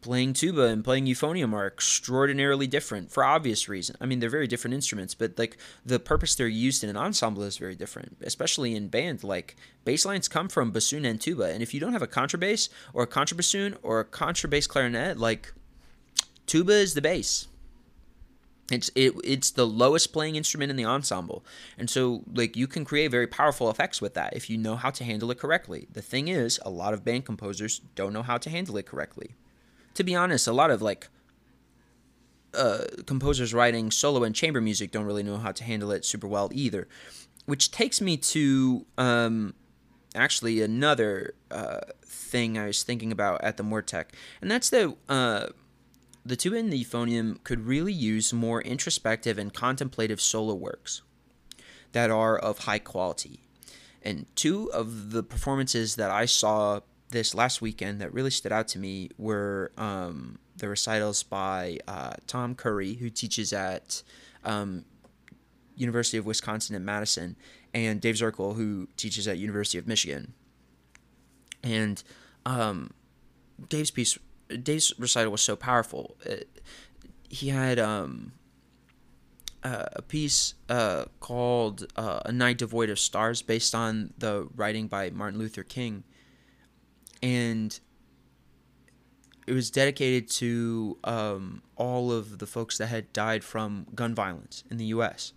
[0.05, 3.97] playing tuba and playing euphonium are extraordinarily different for obvious reason.
[4.03, 5.57] I mean, they're very different instruments, but like
[5.87, 9.25] the purpose they're used in an ensemble is very different, especially in band.
[9.25, 9.57] Like
[9.87, 13.05] bass lines come from bassoon and tuba, and if you don't have a contrabass or
[13.05, 15.55] a contrabassoon or a contrabass clarinet, like
[16.47, 17.49] tuba is the bass
[18.75, 21.45] it's it it's the lowest playing instrument in the ensemble.
[21.79, 24.91] And so like you can create very powerful effects with that if you know how
[24.91, 25.87] to handle it correctly.
[25.93, 29.35] The thing is a lot of band composers don't know how to handle it correctly.
[29.95, 31.09] To be honest a lot of like
[32.55, 36.29] uh, composers writing solo and chamber music don't really know how to handle it super
[36.29, 36.87] well either
[37.47, 39.55] which takes me to um,
[40.15, 44.07] actually another uh, thing i was thinking about at the MWRTEC.
[44.41, 45.47] And that's that uh,
[46.25, 51.03] the tuba and the euphonium could really use more introspective and contemplative solo works
[51.93, 53.41] that are of high quality.
[54.03, 58.69] And two of the performances that I saw this last weekend that really stood out
[58.69, 64.03] to me were um, the recitals by uh, Tom Curry, who teaches at
[64.45, 64.85] um,
[65.77, 67.37] University of Wisconsin in Madison,
[67.73, 70.35] and Dave Zerkel, who teaches at University of Michigan.
[71.63, 72.03] And
[72.45, 72.91] um,
[73.69, 74.19] Dave's piece
[74.63, 76.17] Dave's recital was so powerful.
[76.25, 76.61] It,
[77.29, 78.33] he had um,
[79.63, 84.87] uh, a piece uh, called uh, "A Night Devoid of Stars," based on the writing
[84.87, 86.05] by Martin Luther King,
[87.23, 87.79] and
[89.47, 94.65] it was dedicated to um, all of the folks that had died from gun violence
[94.71, 95.33] in the U.S.,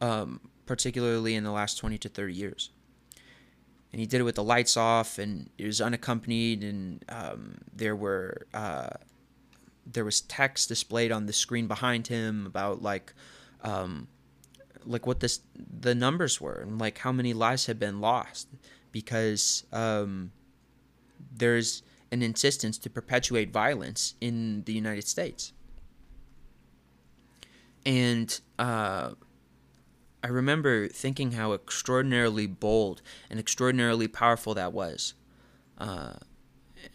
[0.00, 2.70] um, particularly in the last twenty to thirty years
[3.92, 7.96] and he did it with the lights off, and it was unaccompanied, and um, there
[7.96, 8.90] were uh,
[9.86, 13.12] there was text displayed on the screen behind him about like
[13.62, 14.08] um,
[14.84, 18.48] like what this the numbers were and like how many lives had been lost
[18.92, 20.32] because um,
[21.32, 21.82] there's
[22.12, 25.52] an insistence to perpetuate violence in the United States.
[27.86, 29.12] And uh,
[30.22, 35.14] I remember thinking how extraordinarily bold and extraordinarily powerful that was.
[35.78, 36.14] Uh,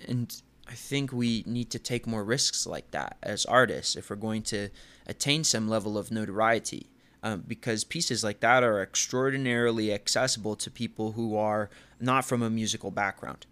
[0.07, 4.15] and I think we need to take more risks like that as artists if we're
[4.15, 4.69] going to
[5.07, 6.89] attain some level of notoriety.
[7.23, 12.51] Um, because pieces like that are extraordinarily accessible to people who are not from a
[12.51, 13.47] musical background.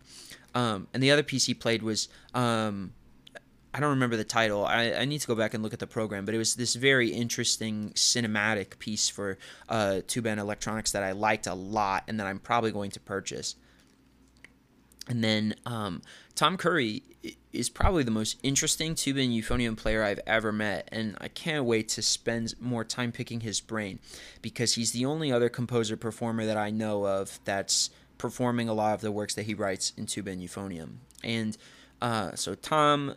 [0.53, 2.93] Um, and the other piece he played was um,
[3.74, 4.65] I don't remember the title.
[4.65, 6.76] I, I need to go back and look at the program, but it was this
[6.76, 12.28] very interesting cinematic piece for uh, and electronics that I liked a lot and that
[12.28, 13.55] I'm probably going to purchase.
[15.09, 16.01] And then um,
[16.36, 17.03] Tom Curry
[17.51, 21.65] is probably the most interesting tuba and euphonium player I've ever met, and I can't
[21.65, 23.99] wait to spend more time picking his brain
[24.41, 28.93] because he's the only other composer performer that I know of that's performing a lot
[28.93, 30.95] of the works that he writes in tuba and euphonium.
[31.24, 31.57] And
[32.01, 33.15] uh, so Tom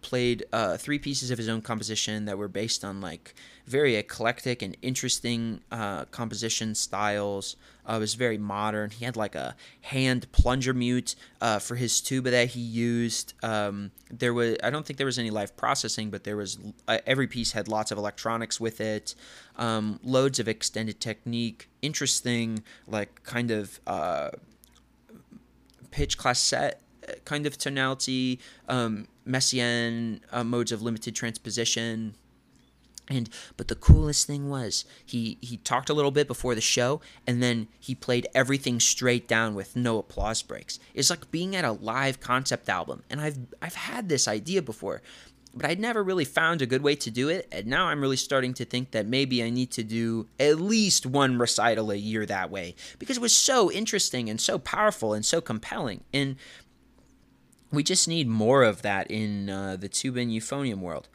[0.00, 3.34] played uh, three pieces of his own composition that were based on like
[3.66, 7.56] very eclectic and interesting uh, composition styles.
[7.88, 8.90] Uh, it was very modern.
[8.90, 13.34] He had like a hand plunger mute uh, for his tuba that he used.
[13.42, 16.98] Um, there was I don't think there was any live processing, but there was uh,
[17.06, 19.14] every piece had lots of electronics with it.
[19.56, 24.30] Um, loads of extended technique, interesting like kind of uh,
[25.90, 26.82] pitch class set
[27.24, 32.14] kind of tonality, um, Messiaen uh, modes of limited transposition,
[33.08, 37.00] And but the coolest thing was he he talked a little bit before the show
[37.26, 40.78] and then he played everything straight down with no applause breaks.
[40.94, 43.02] It's like being at a live concept album.
[43.10, 45.00] And I've I've had this idea before,
[45.54, 47.48] but I'd never really found a good way to do it.
[47.50, 51.06] And now I'm really starting to think that maybe I need to do at least
[51.06, 55.24] one recital a year that way because it was so interesting and so powerful and
[55.24, 56.04] so compelling.
[56.12, 56.36] And
[57.70, 61.08] we just need more of that in uh, the tuba and euphonium world.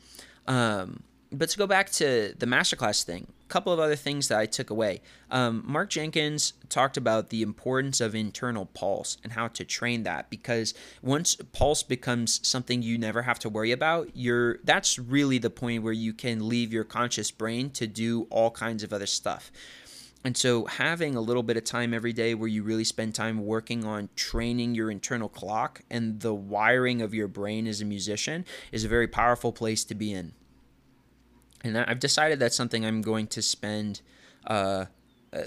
[0.47, 4.37] Um, but to go back to the masterclass thing, a couple of other things that
[4.37, 5.01] I took away.
[5.31, 10.29] Um, Mark Jenkins talked about the importance of internal pulse and how to train that
[10.29, 15.49] because once pulse becomes something you never have to worry about, you're that's really the
[15.49, 19.51] point where you can leave your conscious brain to do all kinds of other stuff.
[20.25, 23.45] And so, having a little bit of time every day where you really spend time
[23.45, 28.45] working on training your internal clock and the wiring of your brain as a musician
[28.71, 30.33] is a very powerful place to be in
[31.63, 34.01] and I've decided that's something I'm going to spend
[34.45, 34.85] uh,
[35.31, 35.43] a,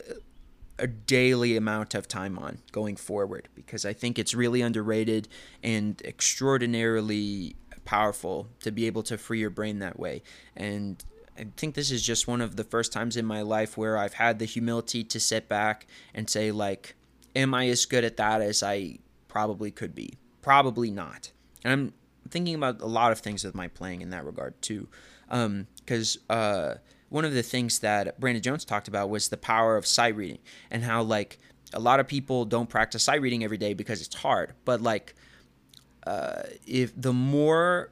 [0.79, 5.29] a, daily amount of time on going forward because I think it's really underrated
[5.63, 10.23] and extraordinarily powerful to be able to free your brain that way.
[10.57, 11.05] And
[11.39, 14.15] I think this is just one of the first times in my life where I've
[14.15, 16.95] had the humility to sit back and say, like,
[17.35, 20.15] am I as good at that as I probably could be?
[20.43, 21.31] Probably not.
[21.65, 21.93] And I'm
[22.31, 24.89] thinking about a lot of things with my playing in that regard too
[25.29, 26.75] because um, uh,
[27.09, 30.39] one of the things that Brandon Jones talked about was the power of sight reading
[30.71, 31.39] and how like
[31.73, 34.55] a lot of people don't practice sight reading every day because it's hard.
[34.65, 35.15] But like,
[36.07, 37.91] uh, if the more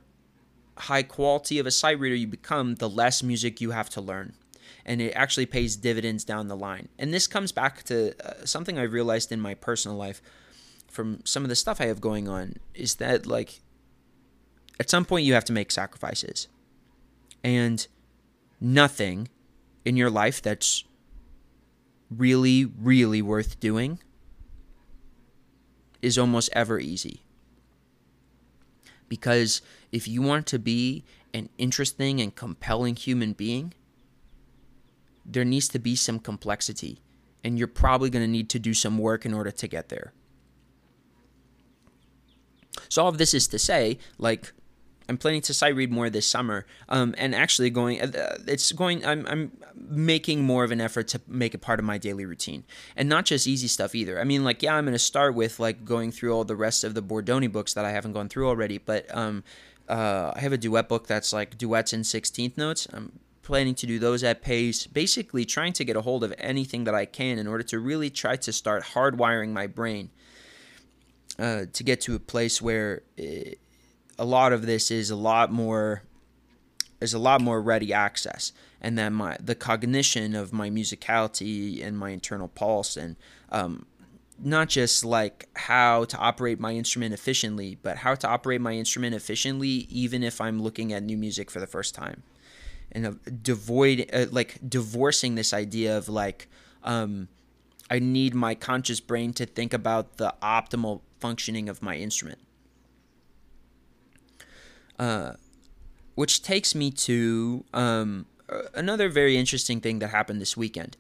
[0.77, 4.35] high quality of a sight reader you become, the less music you have to learn.
[4.85, 6.89] And it actually pays dividends down the line.
[6.99, 10.21] And this comes back to uh, something I've realized in my personal life
[10.89, 13.61] from some of the stuff I have going on is that, like,
[14.79, 16.49] at some point you have to make sacrifices
[17.43, 17.87] and
[18.61, 19.29] nothing
[19.85, 20.85] in your life that's
[22.11, 23.99] really, really worth doing
[26.03, 27.24] is almost ever easy.
[29.15, 29.63] Because
[29.93, 33.73] if you want to be an interesting and compelling human being,
[35.25, 36.99] there needs to be some complexity.
[37.45, 40.13] And you're probably going to need to do some work in order to get there.
[42.89, 44.53] So, all of this is to say, like,
[45.09, 48.01] I'm planning to sight read more this summer, um, and actually going.
[48.01, 49.05] Uh, it's going.
[49.05, 52.65] I'm I'm making more of an effort to make it part of my daily routine,
[52.97, 54.19] and not just easy stuff either.
[54.19, 56.85] I mean, like yeah, I'm going to start with like going through all the rest
[56.85, 59.45] of the Bordogni books that I haven't gone through already, but um,
[59.89, 62.89] uh, I have a duet book that's like duets in sixteenth notes.
[62.91, 66.85] I'm planning to do those at pace, basically trying to get a hold of anything
[66.85, 70.09] that I can in order to really try to start hardwiring my brain
[71.39, 73.03] uh, to get to a place where.
[73.19, 73.59] It,
[74.19, 76.03] a lot of this is a lot more
[76.99, 78.53] there's a lot more ready access.
[78.81, 83.17] And then my the cognition of my musicality and my internal pulse and
[83.51, 83.87] um,
[84.39, 89.15] not just like how to operate my instrument efficiently but how to operate my instrument
[89.15, 92.23] efficiently even if i'm looking at new music for the first time.
[92.93, 93.13] And uh,
[93.43, 96.49] devoid uh, like divorcing this idea of like
[96.83, 97.29] um,
[97.91, 102.39] i need my conscious brain to think about the optimal functioning of my instrument
[104.99, 105.33] uh,
[106.15, 108.27] which takes me to um,
[108.75, 110.97] another very interesting thing that happened this weekend.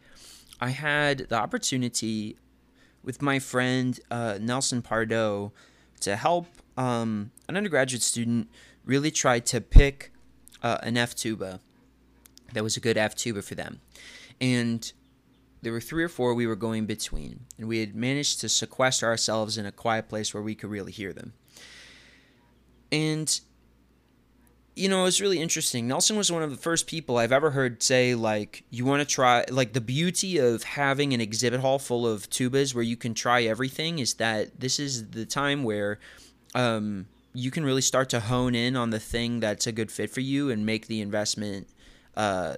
[0.61, 2.36] I had the opportunity
[3.03, 5.53] with my friend uh, Nelson Pardo
[6.01, 8.49] to help um, an undergraduate student
[8.84, 10.12] really try to pick
[10.62, 11.61] uh, an F tuba
[12.53, 13.80] that was a good F tuba for them.
[14.40, 14.90] And
[15.62, 19.07] there were three or four we were going between, and we had managed to sequester
[19.07, 21.32] ourselves in a quiet place where we could really hear them.
[22.92, 23.40] And
[24.77, 25.87] you know, it's really interesting.
[25.87, 29.07] Nelson was one of the first people I've ever heard say, like, you want to
[29.07, 33.14] try, like, the beauty of having an exhibit hall full of tubas where you can
[33.14, 36.01] try everything is that this is the time where
[36.57, 40.11] um, you can really start to hone in on the thing that's a good fit
[40.11, 41.68] for you and make the investment
[42.16, 42.57] uh,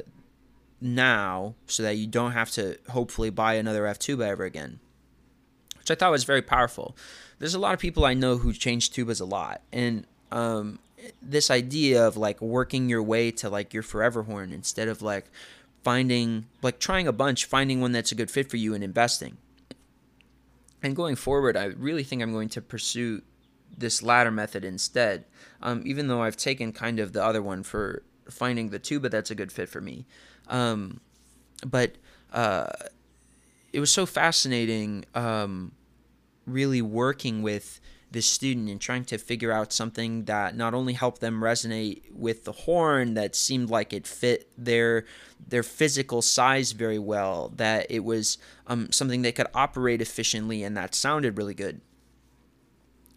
[0.81, 4.81] now so that you don't have to hopefully buy another F tuba ever again,
[5.79, 6.97] which I thought was very powerful.
[7.39, 9.61] There's a lot of people I know who change tubas a lot.
[9.71, 10.79] And, um,
[11.23, 15.31] this idea of like working your way to like your forever horn instead of like
[15.83, 19.37] finding like trying a bunch finding one that's a good fit for you and investing.
[20.83, 23.23] And going forward i really think i'm going to pursue
[23.77, 25.25] this latter method instead
[25.61, 29.31] um, even though i've taken kind of the other one for finding the tuba that's
[29.31, 30.07] a good fit for me.
[30.49, 31.01] Um,
[31.67, 31.97] but
[32.33, 32.71] uh,
[33.73, 35.73] it was so fascinating um,
[36.47, 37.81] really working with
[38.17, 42.45] this student and trying to figure out something that not only helped them resonate with
[42.45, 45.05] the horn that seemed like it fit their
[45.49, 48.39] their physical size very well that it was
[48.69, 51.79] um, something they could operate efficiently and that sounded really good.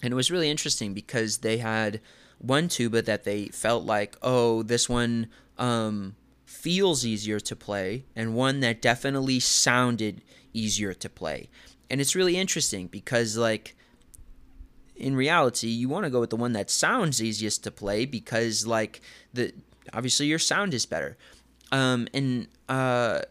[0.03, 2.01] And it was really interesting because they had
[2.39, 5.27] one tuba that they felt like oh this one
[5.57, 10.21] um, feels easier to play and one that definitely sounded
[10.51, 11.49] easier to play.
[11.89, 13.77] And it's really interesting because like
[14.99, 18.67] in reality you want to go with the one that sounds easiest to play because
[18.67, 19.01] like
[19.33, 19.53] the
[19.93, 21.17] obviously your sound is better.
[21.71, 23.21] Um and uh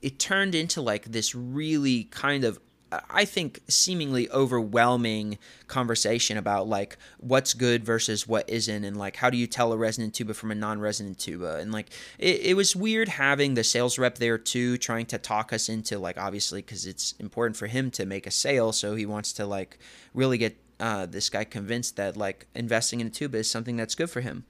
[0.00, 2.60] it turned into like this really kind of
[2.90, 9.28] I think seemingly overwhelming conversation about like what's good versus what isn't, and like how
[9.28, 12.74] do you tell a resonant tuba from a non-resonant tuba, and like it, it was
[12.74, 16.86] weird having the sales rep there too, trying to talk us into like obviously because
[16.86, 19.78] it's important for him to make a sale, so he wants to like
[20.14, 23.94] really get uh, this guy convinced that like investing in a tuba is something that's
[23.94, 24.44] good for him,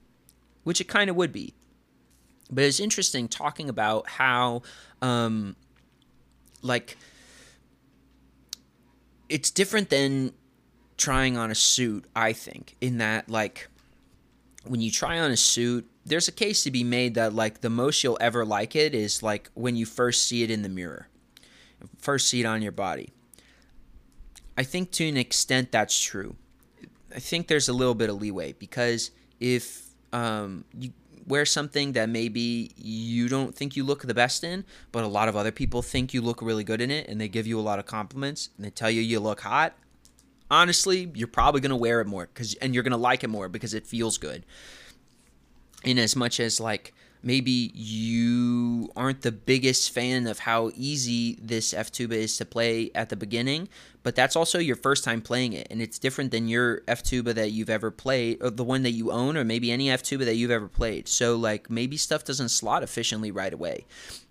[0.63, 1.53] which it kind of would be.
[2.51, 4.63] But it's interesting talking about how,
[5.01, 5.55] um,
[6.61, 6.97] like
[9.29, 10.33] it's different than
[10.97, 13.69] trying on a suit, I think, in that like
[14.65, 17.69] when you try on a suit, there's a case to be made that like the
[17.69, 21.07] most you'll ever like it is like when you first see it in the mirror.
[21.97, 23.13] First see it on your body.
[24.57, 26.35] I think to an extent that's true.
[27.15, 30.91] I think there's a little bit of leeway because if um, you
[31.29, 35.29] wear something that maybe you don't think you look the best in, but a lot
[35.29, 37.61] of other people think you look really good in it and they give you a
[37.61, 39.75] lot of compliments and they tell you you look hot,
[40.49, 43.29] honestly, you're probably going to wear it more cuz and you're going to like it
[43.29, 44.43] more because it feels good.
[45.85, 51.73] In as much as like maybe you aren't the biggest fan of how easy this
[51.73, 53.67] F tuba is to play at the beginning,
[54.03, 57.33] but that's also your first time playing it, and it's different than your F tuba
[57.33, 60.25] that you've ever played, or the one that you own, or maybe any F tuba
[60.25, 61.07] that you've ever played.
[61.07, 63.85] So like maybe stuff doesn't slot efficiently right away.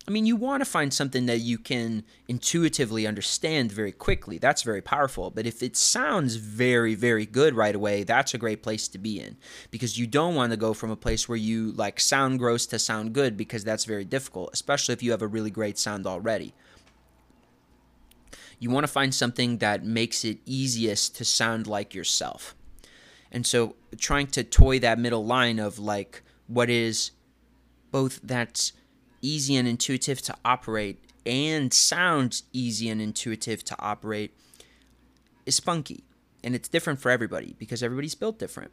[0.08, 4.38] I mean, you want to find something that you can intuitively understand very quickly.
[4.38, 5.30] That's very powerful.
[5.30, 9.20] But if it sounds very, very good right away, that's a great place to be
[9.20, 9.36] in
[9.70, 12.78] because you don't want to go from a place where you like sound gross to
[12.78, 16.54] sound good because that's very difficult, especially if you have a really great sound already.
[18.58, 22.54] You want to find something that makes it easiest to sound like yourself.
[23.30, 27.10] And so trying to toy that middle line of like what is
[27.90, 28.72] both that's
[29.20, 34.32] easy and intuitive to operate and sounds easy and intuitive to operate
[35.44, 36.04] is spunky.
[36.42, 38.72] And it's different for everybody because everybody's built different.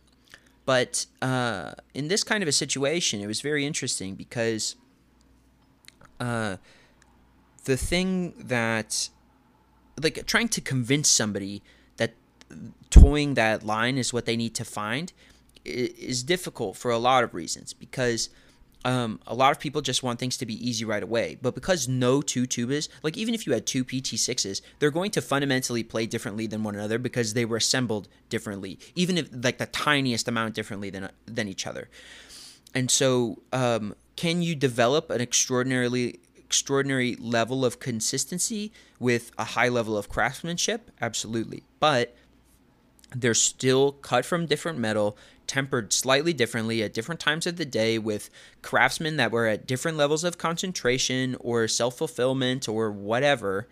[0.65, 4.75] But uh, in this kind of a situation, it was very interesting because
[6.19, 6.57] uh,
[7.65, 9.09] the thing that,
[10.01, 11.61] like, trying to convince somebody
[11.97, 12.13] that
[12.89, 15.11] toying that line is what they need to find
[15.65, 18.29] is difficult for a lot of reasons because
[18.85, 21.37] um, a lot of people just want things to be easy right away.
[21.41, 25.21] But because no two tubas, like even if you had two PT6s, they're going to
[25.21, 29.65] fundamentally play differently than one another because they were assembled differently, even if like the
[29.65, 31.89] tiniest amount differently than than each other.
[32.75, 39.69] And so, um, can you develop an extraordinarily extraordinary level of consistency with a high
[39.69, 40.91] level of craftsmanship?
[41.01, 41.63] Absolutely.
[41.79, 42.15] But
[43.15, 45.17] they're still cut from different metal
[45.47, 48.29] tempered slightly differently at different times of the day with
[48.61, 53.67] craftsmen that were at different levels of concentration or self fulfillment or whatever.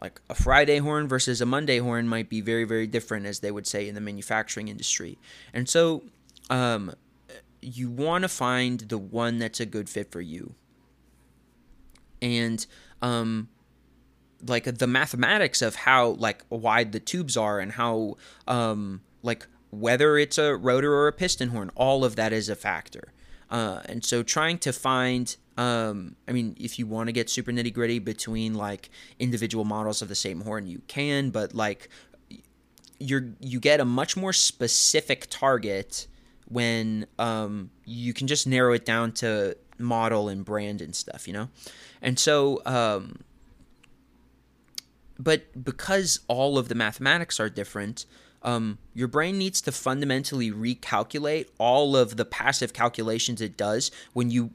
[0.00, 3.50] Like a Friday horn versus a Monday horn might be very, very different, as they
[3.50, 5.18] would say in the manufacturing industry.
[5.54, 6.02] And so,
[6.50, 6.94] um,
[7.62, 10.54] you want to find the one that's a good fit for you.
[12.20, 12.64] And,
[13.00, 13.48] um,
[14.46, 19.46] like the mathematics of how like wide the tubes are and how um like
[19.80, 23.12] whether it's a rotor or a piston horn, all of that is a factor.
[23.50, 27.52] Uh, and so trying to find, um, I mean, if you want to get super
[27.52, 31.88] nitty gritty between like individual models of the same horn, you can, but like
[32.98, 36.06] you're you get a much more specific target
[36.48, 41.34] when um, you can just narrow it down to model and brand and stuff, you
[41.34, 41.48] know.
[42.00, 43.20] And so, um,
[45.18, 48.06] but because all of the mathematics are different,
[48.46, 54.30] um, your brain needs to fundamentally recalculate all of the passive calculations it does when
[54.30, 54.52] you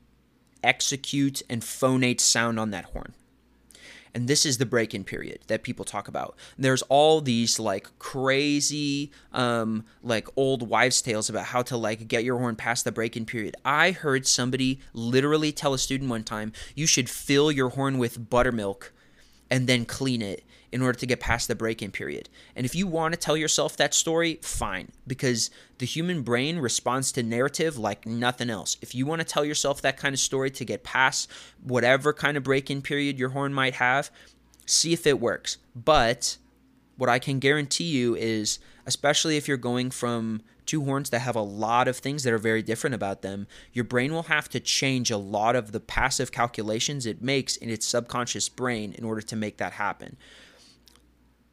[0.63, 3.13] execute and phonate sound on that horn.
[4.13, 6.35] And this is the break in period that people talk about.
[6.57, 12.23] There's all these like crazy, um, like old wives' tales about how to like get
[12.23, 13.55] your horn past the break in period.
[13.63, 18.29] I heard somebody literally tell a student one time, you should fill your horn with
[18.29, 18.93] buttermilk
[19.49, 22.29] and then clean it in order to get past the break in period.
[22.55, 25.49] And if you want to tell yourself that story, fine, because
[25.79, 28.77] the human brain responds to narrative like nothing else.
[28.81, 31.29] If you want to tell yourself that kind of story to get past
[31.61, 34.09] whatever kind of break in period your horn might have,
[34.65, 35.57] see if it works.
[35.75, 36.37] But
[36.97, 41.35] what I can guarantee you is, especially if you're going from two horns that have
[41.35, 44.59] a lot of things that are very different about them, your brain will have to
[44.59, 49.21] change a lot of the passive calculations it makes in its subconscious brain in order
[49.21, 50.15] to make that happen.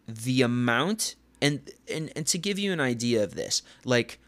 [0.08, 4.18] The amount and and, and to give you an idea of this, like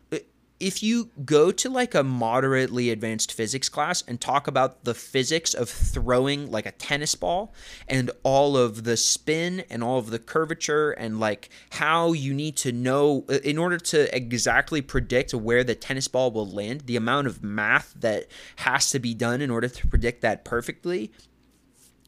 [0.61, 5.55] if you go to like a moderately advanced physics class and talk about the physics
[5.55, 7.53] of throwing like a tennis ball
[7.89, 12.57] and all of the spin and all of the curvature and like how you need
[12.59, 17.27] to know in order to exactly predict where the tennis ball will land, the amount
[17.27, 18.27] of math that
[18.57, 21.11] has to be done in order to predict that perfectly.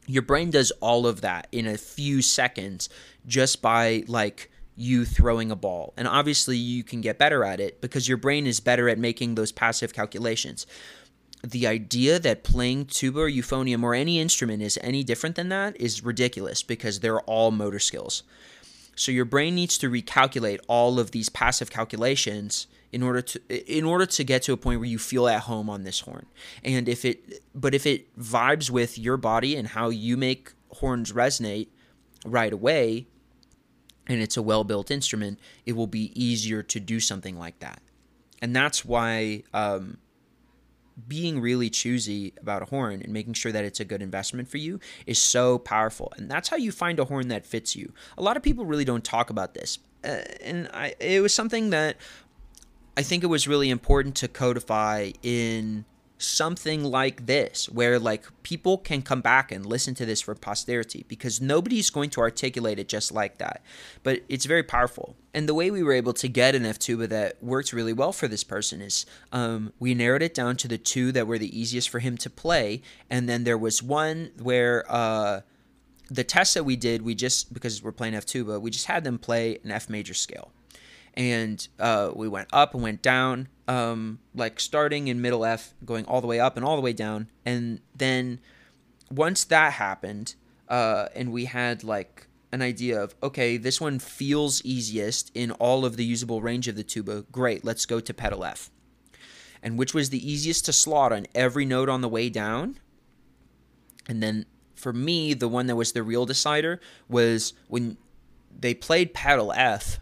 [0.05, 2.89] Your brain does all of that in a few seconds
[3.25, 5.93] just by like you throwing a ball.
[5.95, 9.35] And obviously, you can get better at it because your brain is better at making
[9.35, 10.65] those passive calculations.
[11.43, 15.79] The idea that playing tuba or euphonium or any instrument is any different than that
[15.79, 18.23] is ridiculous because they're all motor skills.
[18.95, 23.83] So your brain needs to recalculate all of these passive calculations in order to in
[23.83, 26.27] order to get to a point where you feel at home on this horn.
[26.63, 31.11] And if it but if it vibes with your body and how you make horns
[31.11, 31.67] resonate
[32.25, 33.07] right away,
[34.07, 37.81] and it's a well built instrument, it will be easier to do something like that.
[38.41, 39.97] And that's why um,
[41.07, 44.57] being really choosy about a horn and making sure that it's a good investment for
[44.57, 46.13] you is so powerful.
[46.17, 47.93] And that's how you find a horn that fits you.
[48.17, 49.79] A lot of people really don't talk about this.
[50.03, 51.97] Uh, and I, it was something that
[52.95, 55.85] I think it was really important to codify in
[56.19, 61.03] something like this where like people can come back and listen to this for posterity
[61.07, 63.61] because nobody's going to articulate it just like that.
[64.03, 65.15] But it's very powerful.
[65.33, 68.13] And the way we were able to get an f tuba that worked really well
[68.13, 71.59] for this person is um, we narrowed it down to the two that were the
[71.59, 72.81] easiest for him to play.
[73.09, 75.41] And then there was one where uh,
[76.09, 79.03] the test that we did we just because we're playing f tuba we just had
[79.03, 80.51] them play an f major scale
[81.15, 86.05] and uh, we went up and went down, um, like starting in middle F, going
[86.05, 88.39] all the way up and all the way down, and then
[89.11, 90.35] once that happened,
[90.69, 95.85] uh, and we had like an idea of okay, this one feels easiest in all
[95.85, 97.25] of the usable range of the tuba.
[97.31, 98.69] Great, let's go to pedal F.
[99.61, 102.79] And which was the easiest to slot on every note on the way down.
[104.07, 104.45] And then
[104.75, 107.97] for me, the one that was the real decider was when
[108.59, 109.99] they played pedal F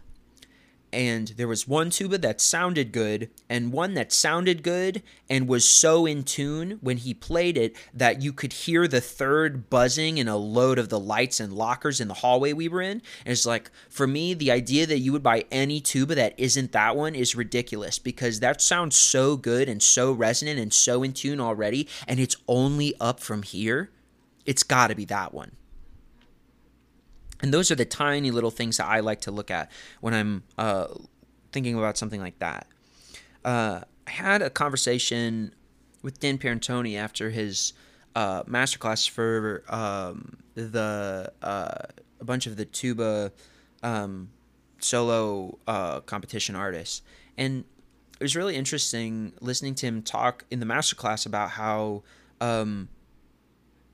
[0.92, 5.64] and there was one tuba that sounded good and one that sounded good and was
[5.64, 10.28] so in tune when he played it that you could hear the third buzzing in
[10.28, 13.02] a load of the lights and lockers in the hallway we were in.
[13.24, 16.72] And it's like for me the idea that you would buy any tuba that isn't
[16.72, 21.12] that one is ridiculous because that sounds so good and so resonant and so in
[21.12, 23.90] tune already and it's only up from here.
[24.44, 25.52] It's got to be that one
[27.42, 29.70] and those are the tiny little things that I like to look at
[30.00, 30.86] when I'm uh,
[31.50, 32.66] thinking about something like that.
[33.44, 35.54] Uh, I had a conversation
[36.02, 37.72] with Dan Perantoni after his
[38.14, 41.74] uh, masterclass for um, the uh,
[42.20, 43.32] a bunch of the tuba
[43.82, 44.30] um,
[44.78, 47.02] solo uh, competition artists,
[47.36, 47.64] and
[48.20, 52.02] it was really interesting listening to him talk in the masterclass about how
[52.40, 52.88] um,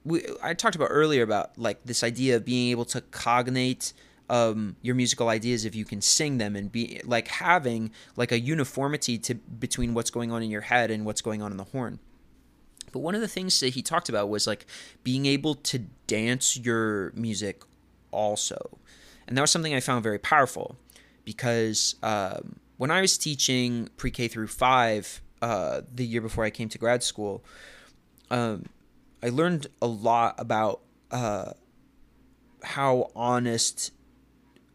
[0.09, 3.93] we I talked about earlier about like this idea of being able to cognate
[4.31, 8.39] um, your musical ideas if you can sing them and be like having like a
[8.39, 11.65] uniformity to between what's going on in your head and what's going on in the
[11.65, 11.99] horn.
[12.93, 14.67] But one of the things that he talked about was like
[15.05, 17.63] being able to dance your music
[18.11, 18.79] also.
[19.27, 20.77] And that was something I found very powerful
[21.25, 26.51] because um, when I was teaching pre K through five uh, the year before I
[26.51, 27.45] came to grad school,
[28.31, 28.65] um,
[29.23, 31.53] I learned a lot about uh,
[32.63, 33.93] how honest,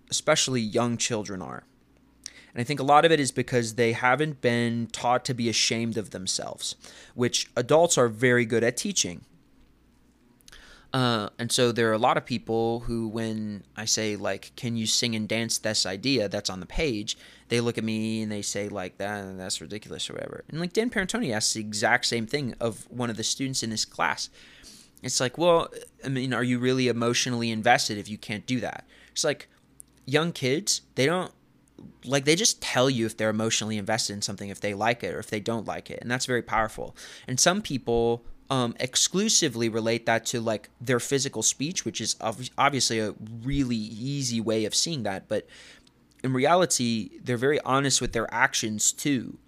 [0.09, 1.63] especially young children are.
[2.53, 5.49] And I think a lot of it is because they haven't been taught to be
[5.49, 6.75] ashamed of themselves,
[7.15, 9.25] which adults are very good at teaching.
[10.93, 14.77] Uh, and so there are a lot of people who, when I say like, "Can
[14.77, 17.17] you sing and dance this idea that's on the page?"
[17.49, 20.43] they look at me and they say like, "That that's ridiculous" or whatever.
[20.49, 23.71] And like Dan Perantoni asks the exact same thing of one of the students in
[23.71, 24.29] his class.
[25.01, 25.67] It's like, well,
[26.05, 28.87] I mean, are you really emotionally invested if you can't do that?
[29.11, 29.49] It's like
[30.05, 31.31] young kids, they don't
[32.05, 35.13] like they just tell you if they're emotionally invested in something if they like it
[35.13, 36.95] or if they don't like it and that's very powerful
[37.27, 38.23] and some people
[38.53, 42.15] um, exclusively relate that to like their physical speech, which is
[42.55, 45.27] obviously a really easy way of seeing that.
[45.27, 45.47] But
[46.23, 49.39] in reality, they're very honest with their actions too,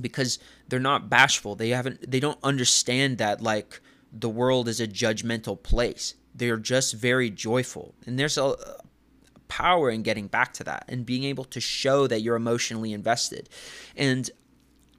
[0.00, 1.54] because they're not bashful.
[1.54, 2.10] They haven't.
[2.10, 3.80] They don't understand that like
[4.12, 6.14] the world is a judgmental place.
[6.34, 8.56] They're just very joyful, and there's a
[9.46, 13.48] power in getting back to that and being able to show that you're emotionally invested.
[13.94, 14.28] And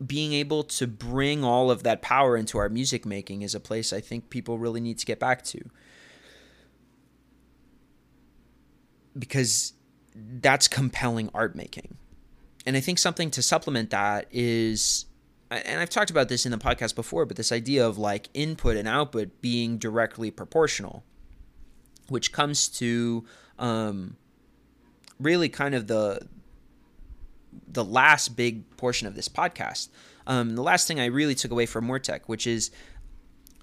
[0.06, 3.94] being able to bring all of that power into our music making is a place
[3.94, 5.70] I think people really need to get back to.
[9.18, 9.74] Because
[10.14, 11.98] that's compelling art making.
[12.66, 15.06] And I think something to supplement that is
[15.52, 18.76] and I've talked about this in the podcast before, but this idea of like input
[18.76, 21.04] and output being directly proportional,
[22.10, 23.26] which comes to
[23.60, 24.18] um,
[25.20, 26.28] really kind of the
[27.68, 29.90] the last big portion of this podcast.
[30.28, 32.72] Um, the last thing I really took away from MWRTEC, which is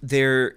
[0.00, 0.56] there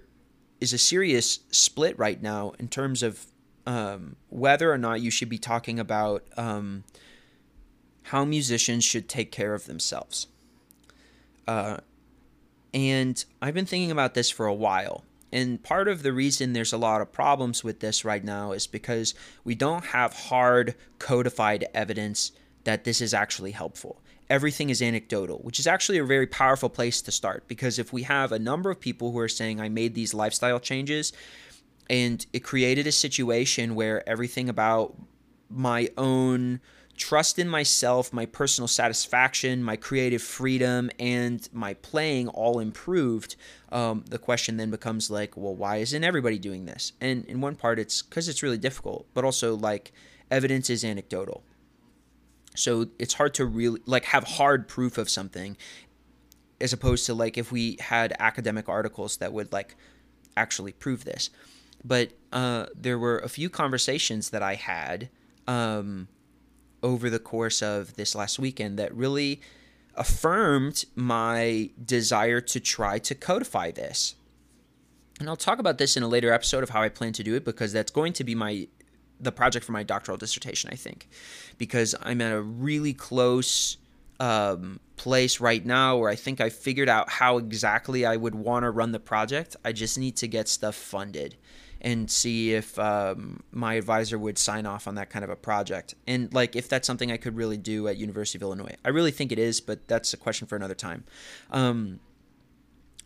[0.60, 3.26] is a serious split right now in terms of
[3.66, 6.84] um, whether or not you should be talking about um,
[8.04, 10.28] how musicians should take care of themselves.
[11.46, 11.78] Uh,
[12.72, 15.04] and I've been thinking about this for a while.
[15.32, 18.66] And part of the reason there's a lot of problems with this right now is
[18.66, 19.14] because
[19.44, 22.32] we don't have hard codified evidence
[22.66, 24.02] that this is actually helpful.
[24.28, 28.02] Everything is anecdotal, which is actually a very powerful place to start because if we
[28.02, 31.12] have a number of people who are saying, I made these lifestyle changes,
[31.88, 34.96] and it created a situation where everything about
[35.48, 36.60] my own
[36.96, 43.36] trust in myself, my personal satisfaction, my creative freedom, and my playing all improved,
[43.70, 46.94] um, the question then becomes like, well, why isn't everybody doing this?
[47.00, 49.92] And in one part, it's because it's really difficult, but also like
[50.32, 51.44] evidence is anecdotal.
[52.56, 55.56] So it's hard to really like have hard proof of something
[56.60, 59.76] as opposed to like if we had academic articles that would like
[60.36, 61.30] actually prove this.
[61.84, 65.08] But uh, there were a few conversations that I had
[65.46, 66.08] um,
[66.82, 69.40] over the course of this last weekend that really
[69.94, 74.14] affirmed my desire to try to codify this.
[75.18, 77.34] And I'll talk about this in a later episode of how I plan to do
[77.34, 78.68] it because that's going to be my
[79.20, 81.08] the project for my doctoral dissertation, I think,
[81.58, 83.76] because I'm at a really close
[84.20, 88.64] um, place right now where I think I figured out how exactly I would want
[88.64, 89.56] to run the project.
[89.64, 91.36] I just need to get stuff funded
[91.80, 95.94] and see if um, my advisor would sign off on that kind of a project
[96.06, 98.74] and like if that's something I could really do at University of Illinois.
[98.84, 101.04] I really think it is, but that's a question for another time.
[101.50, 102.00] Um,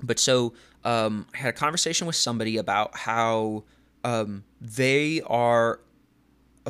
[0.03, 0.55] but so
[0.85, 3.65] um, I had a conversation with somebody about how
[4.05, 5.81] um, they are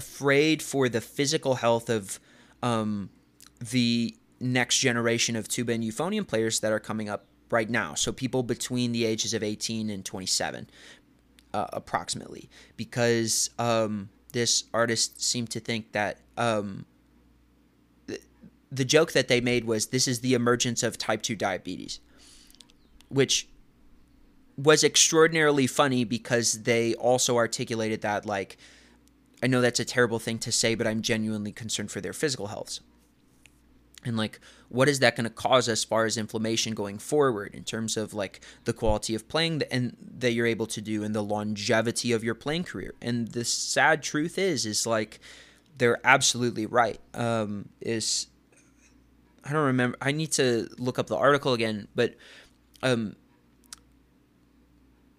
[0.01, 2.18] afraid for the physical health of
[2.62, 3.11] um,
[3.61, 7.92] the next generation of tuba and euphonium players that are coming up right now.
[7.92, 10.70] So people between the ages of 18 and 27,
[11.53, 12.48] uh, approximately,
[12.78, 16.86] because um, this artist seemed to think that um,
[18.09, 18.22] th-
[18.72, 22.01] the joke that they made was this is the emergence of type 2 diabetes,
[23.11, 23.51] which
[24.57, 28.57] was extraordinarily funny because they also articulated that like
[29.43, 32.49] I know that's a terrible thing to say, but I'm genuinely concerned for their physical
[32.49, 32.80] health.
[34.05, 37.64] And like, what is that going to cause as far as inflammation going forward in
[37.64, 41.22] terms of like the quality of playing and that you're able to do and the
[41.22, 42.95] longevity of your playing career?
[43.03, 45.20] And the sad truth is, is like,
[45.76, 47.01] they're absolutely right.
[47.14, 48.26] Um, is
[49.45, 49.97] I don't remember.
[50.01, 52.14] I need to look up the article again, but
[52.82, 53.16] um,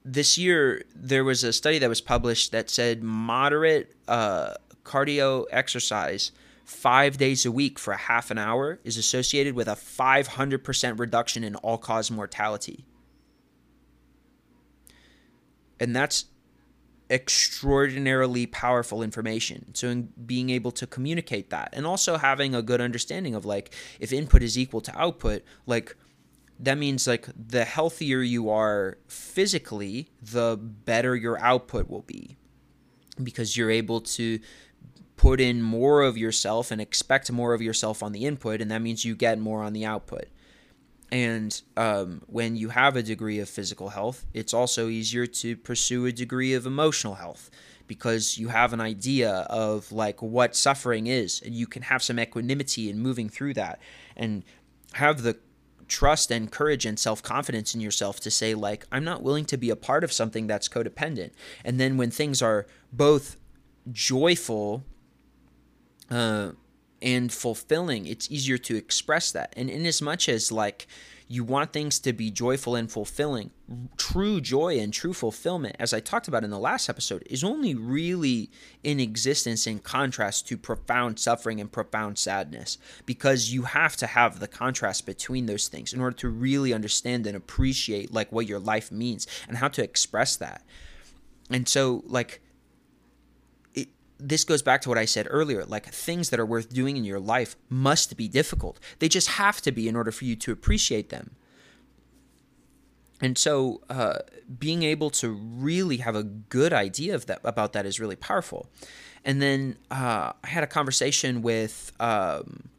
[0.04, 6.32] this year there was a study that was published that said moderate uh, cardio exercise
[6.66, 11.44] five days a week for a half an hour is associated with a 500% reduction
[11.44, 12.86] in all cause mortality.
[15.80, 16.26] And that's
[17.10, 19.74] extraordinarily powerful information.
[19.76, 23.74] So, in being able to communicate that and also having a good understanding of like
[24.00, 25.96] if input is equal to output, like
[26.62, 32.38] that means like the healthier you are physically, the better your output will be
[33.22, 34.40] because you're able to
[35.16, 38.82] put in more of yourself and expect more of yourself on the input, and that
[38.82, 40.26] means you get more on the output.
[41.12, 46.06] And um, when you have a degree of physical health, it's also easier to pursue
[46.06, 47.52] a degree of emotional health
[47.86, 52.20] because you have an idea of like what suffering is, and you can have some
[52.20, 53.80] equanimity in moving through that,
[54.16, 54.44] and
[54.94, 55.38] have the
[55.92, 59.58] trust and courage and self confidence in yourself to say, like, I'm not willing to
[59.58, 61.32] be a part of something that's codependent.
[61.66, 63.38] And then when things are both
[63.92, 64.84] joyful,
[66.10, 66.52] uh,
[67.02, 69.54] and fulfilling, it's easier to express that.
[69.58, 70.88] And in as much as like
[71.32, 73.52] you want things to be joyful and fulfilling,
[73.96, 77.74] true joy and true fulfillment, as I talked about in the last episode, is only
[77.74, 78.52] really
[78.84, 82.78] in existence in contrast to profound suffering and profound sadness.
[83.06, 87.26] Because you have to have the contrast between those things in order to really understand
[87.26, 90.64] and appreciate like what your life means and how to express that.
[91.50, 92.42] And so like
[94.22, 97.04] this goes back to what I said earlier like things that are worth doing in
[97.04, 98.80] your life must be difficult.
[99.00, 101.32] They just have to be in order for you to appreciate them.
[103.20, 104.20] And so, uh,
[104.58, 108.68] being able to really have a good idea of that about that is really powerful.
[109.24, 112.70] And then uh, I had a conversation with um,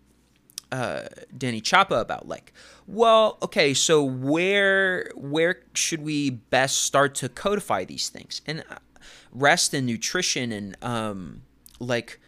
[0.72, 1.02] uh,
[1.36, 2.52] Danny Chapa about like,
[2.88, 8.42] well, okay, so where where should we best start to codify these things?
[8.46, 8.76] And uh,
[9.32, 11.42] rest and nutrition and um,
[11.80, 12.20] like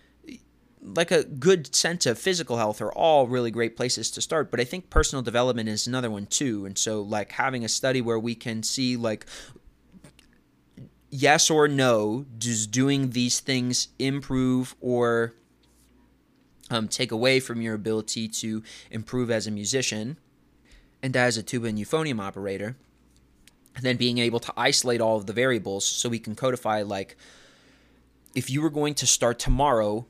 [0.80, 4.60] like a good sense of physical health are all really great places to start but
[4.60, 6.66] i think personal development is another one too.
[6.66, 9.26] And so like having a study where we can see like
[11.10, 15.34] yes or no does doing these things improve or
[16.70, 20.18] um, take away from your ability to improve as a musician
[21.02, 22.76] and as a tuba and euphonium operator
[23.76, 27.16] and then being able to isolate all of the variables so we can codify like
[28.34, 30.06] if you were going to start tomorrow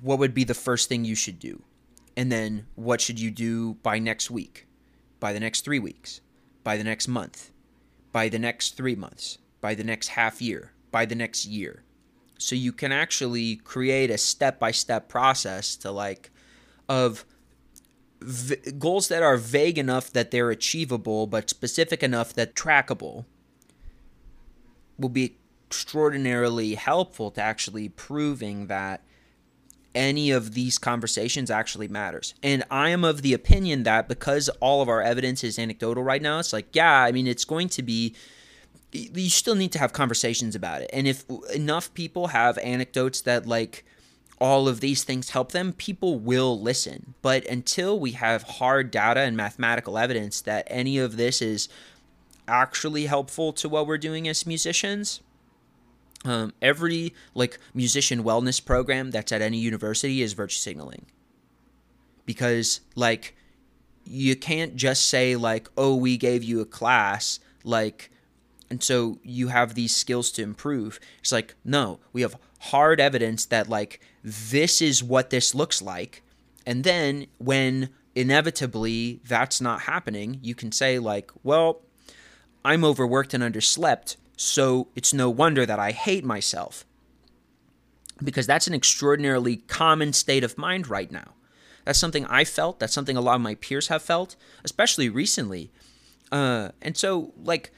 [0.00, 1.62] what would be the first thing you should do?
[2.16, 4.66] And then what should you do by next week
[5.20, 6.20] by the next three weeks
[6.64, 7.50] by the next month
[8.12, 11.82] by the next three months by the next half year by the next year?
[12.38, 16.30] So you can actually create a step-by-step process to like
[16.88, 17.24] of
[18.20, 23.24] v- goals that are vague enough that they're achievable, but specific enough that trackable
[24.98, 29.02] will be extraordinarily helpful to actually proving that
[29.94, 32.34] any of these conversations actually matters.
[32.42, 36.22] And I am of the opinion that because all of our evidence is anecdotal right
[36.22, 38.14] now, it's like, yeah, I mean, it's going to be
[38.90, 40.88] you still need to have conversations about it.
[40.92, 43.84] And if enough people have anecdotes that like
[44.40, 47.14] all of these things help them, people will listen.
[47.22, 51.68] But until we have hard data and mathematical evidence that any of this is
[52.46, 55.20] actually helpful to what we're doing as musicians,
[56.24, 61.06] um, every like musician wellness program that's at any university is virtue signaling.
[62.26, 63.36] Because like
[64.04, 68.10] you can't just say like, oh, we gave you a class, like
[68.70, 71.00] and so you have these skills to improve.
[71.20, 76.22] It's like, no, we have hard evidence that like this is what this looks like.
[76.66, 81.82] And then when inevitably that's not happening, you can say, like, well,
[82.64, 86.84] I'm overworked and underslept, so it's no wonder that I hate myself.
[88.22, 91.34] Because that's an extraordinarily common state of mind right now.
[91.84, 92.80] That's something I felt.
[92.80, 95.70] That's something a lot of my peers have felt, especially recently.
[96.30, 97.72] Uh, and so, like,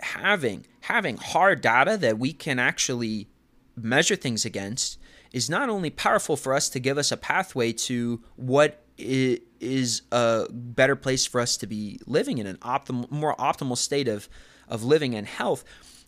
[0.00, 3.28] having having hard data that we can actually
[3.76, 4.98] measure things against
[5.32, 10.46] is not only powerful for us to give us a pathway to what is a
[10.50, 14.28] better place for us to be living in an optimal more optimal state of
[14.68, 15.64] of living and health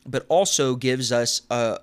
[0.07, 1.79] but also gives us a,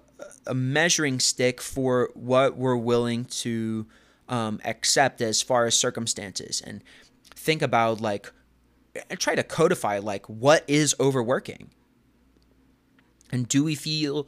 [0.48, 3.86] a measuring stick for what we're willing to
[4.28, 6.84] um, accept as far as circumstances and
[7.36, 8.32] think about like
[9.18, 11.70] try to codify like what is overworking
[13.32, 14.28] and do we feel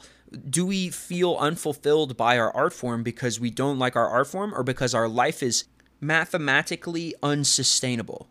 [0.50, 4.54] do we feel unfulfilled by our art form because we don't like our art form
[4.54, 5.66] or because our life is
[6.00, 8.28] mathematically unsustainable?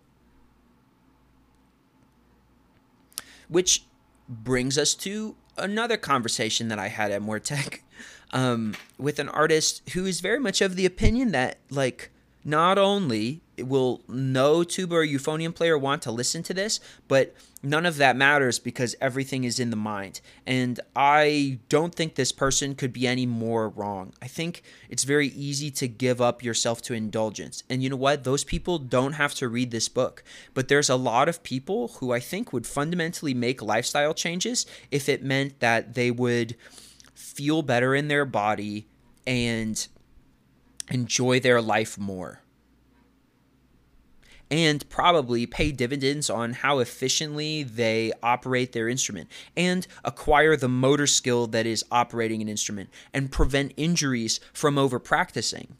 [3.48, 3.84] Which
[4.28, 7.80] brings us to another conversation that I had at MWRTEC
[8.32, 12.10] um, with an artist who is very much of the opinion that, like,
[12.48, 17.84] not only will no tuba or euphonium player want to listen to this, but none
[17.84, 20.22] of that matters because everything is in the mind.
[20.46, 24.14] And I don't think this person could be any more wrong.
[24.22, 27.64] I think it's very easy to give up yourself to indulgence.
[27.68, 28.24] And you know what?
[28.24, 30.24] Those people don't have to read this book.
[30.54, 35.06] But there's a lot of people who I think would fundamentally make lifestyle changes if
[35.06, 36.56] it meant that they would
[37.14, 38.86] feel better in their body
[39.26, 39.86] and
[40.90, 42.40] enjoy their life more
[44.50, 51.06] and probably pay dividends on how efficiently they operate their instrument and acquire the motor
[51.06, 55.76] skill that is operating an instrument and prevent injuries from over practicing.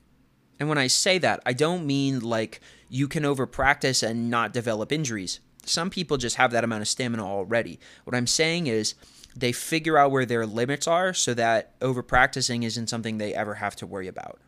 [0.60, 4.52] And when I say that, I don't mean like you can over practice and not
[4.52, 5.40] develop injuries.
[5.64, 7.78] Some people just have that amount of stamina already.
[8.04, 8.94] What I'm saying is
[9.36, 13.54] they figure out where their limits are so that over practicing isn't something they ever
[13.54, 14.40] have to worry about.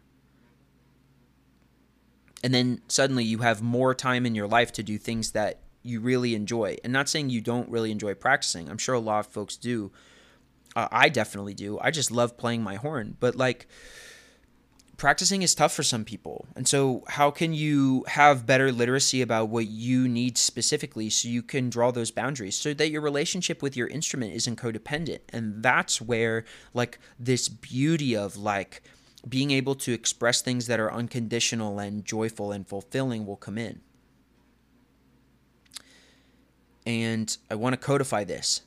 [2.43, 6.01] And then suddenly you have more time in your life to do things that you
[6.01, 6.76] really enjoy.
[6.84, 8.68] And not saying you don't really enjoy practicing.
[8.68, 9.93] I'm sure a lot of folks do.
[10.76, 11.78] Uh, I definitely do.
[11.80, 13.16] I just love playing my horn.
[13.18, 13.66] But like
[14.97, 16.47] practicing is tough for some people.
[16.55, 21.43] And so how can you have better literacy about what you need specifically so you
[21.43, 25.20] can draw those boundaries so that your relationship with your instrument isn't codependent.
[25.30, 28.82] And that's where like this beauty of like
[29.28, 33.80] being able to express things that are unconditional and joyful and fulfilling will come in.
[36.86, 38.62] And I want to codify this.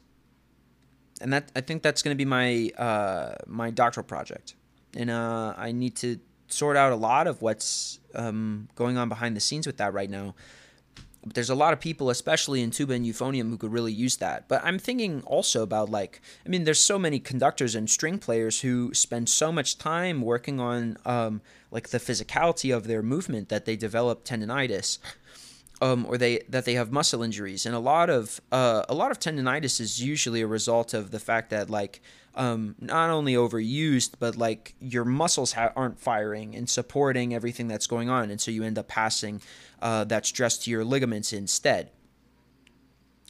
[1.22, 4.56] And that I think that's going to be my uh, my doctoral project.
[4.96, 9.36] And uh, I need to sort out a lot of what's um, going on behind
[9.36, 10.36] the scenes with that right now.
[11.26, 14.48] There's a lot of people, especially in tuba and euphonium, who could really use that.
[14.48, 18.62] But I'm thinking also about like, I mean, there's so many conductors and string players
[18.62, 23.66] who spend so much time working on um, like the physicality of their movement that
[23.66, 25.00] they develop tendonitis.
[25.82, 29.12] Um, or they that they have muscle injuries, and a lot of uh, a lot
[29.12, 32.00] of tendonitis is usually a result of the fact that like
[32.36, 37.88] um, not only overused, but like your muscles ha- aren't firing and supporting everything that's
[37.88, 39.42] going on, and so you end up passing
[39.84, 41.92] uh, that stress to your ligaments instead.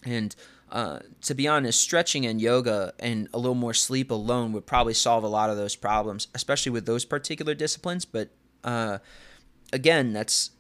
[0.05, 0.35] And
[0.71, 4.93] uh, to be honest, stretching and yoga and a little more sleep alone would probably
[4.93, 8.05] solve a lot of those problems, especially with those particular disciplines.
[8.05, 8.29] But
[8.63, 8.99] uh,
[9.73, 10.51] again, that's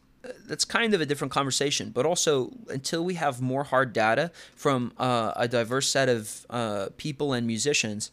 [0.47, 1.91] that's kind of a different conversation.
[1.91, 6.87] But also, until we have more hard data from uh, a diverse set of uh,
[6.97, 8.11] people and musicians,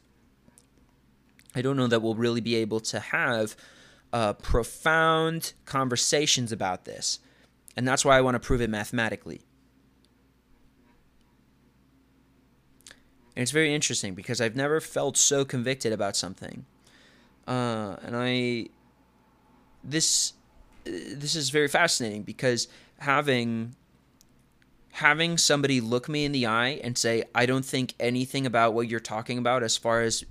[1.55, 3.57] I don't know that we'll really be able to have
[4.13, 7.21] uh, profound conversations about this.
[7.81, 9.41] And that's why I want to prove it mathematically.
[13.35, 16.67] And it's very interesting because I've never felt so convicted about something.
[17.49, 18.67] Uh, and I.
[19.83, 20.35] This.
[20.85, 22.69] This is very fascinating because
[22.99, 23.75] having
[24.91, 28.89] having somebody look me in the eye and say, I don't think anything about what
[28.91, 30.23] you're talking about as far as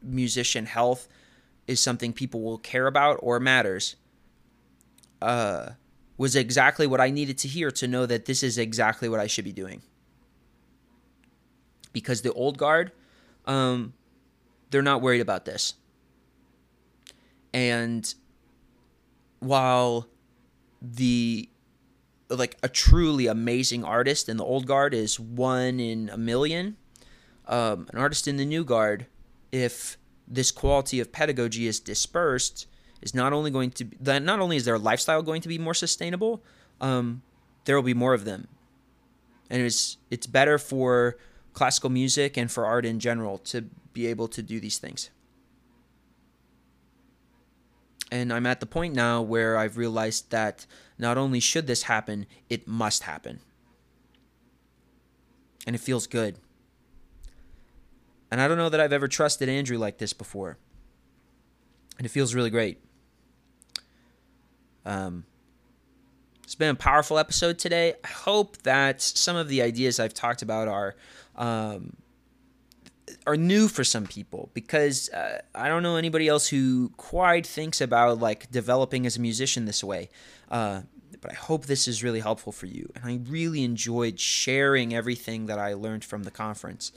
[0.00, 1.08] musician health
[1.66, 3.96] is something people will care about or matters
[5.20, 5.72] uh,
[6.20, 9.26] was exactly what I needed to hear to know that this is exactly what I
[9.26, 9.80] should be doing.
[11.94, 12.92] Because the old guard,
[13.46, 13.94] um,
[14.70, 15.76] they're not worried about this.
[17.54, 18.14] And
[19.38, 20.08] while
[20.82, 21.48] the
[22.28, 26.76] like a truly amazing artist in the old guard is one in a million,
[27.46, 29.06] um, an artist in the new guard
[29.52, 29.96] if
[30.28, 32.66] this quality of pedagogy is dispersed,
[33.02, 35.74] is not only going to that not only is their lifestyle going to be more
[35.74, 36.42] sustainable,
[36.80, 37.22] um,
[37.64, 38.48] there will be more of them,
[39.48, 41.16] and it's it's better for
[41.52, 45.10] classical music and for art in general to be able to do these things.
[48.12, 50.66] And I'm at the point now where I've realized that
[50.98, 53.40] not only should this happen, it must happen.
[55.66, 56.36] And it feels good.
[58.30, 60.58] And I don't know that I've ever trusted Andrew like this before.
[61.98, 62.80] And it feels really great.
[64.90, 65.24] Um,
[66.42, 67.94] it's been a powerful episode today.
[68.02, 70.96] I hope that some of the ideas I've talked about are
[71.36, 71.96] um,
[73.24, 77.80] are new for some people because uh, I don't know anybody else who quite thinks
[77.80, 80.08] about like developing as a musician this way.
[80.50, 80.82] Uh,
[81.20, 82.90] but I hope this is really helpful for you.
[82.96, 86.90] And I really enjoyed sharing everything that I learned from the conference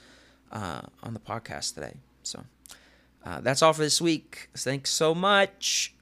[0.52, 1.98] uh, on the podcast today.
[2.24, 2.44] So
[3.24, 4.50] uh, that's all for this week.
[4.56, 5.94] Thanks so much.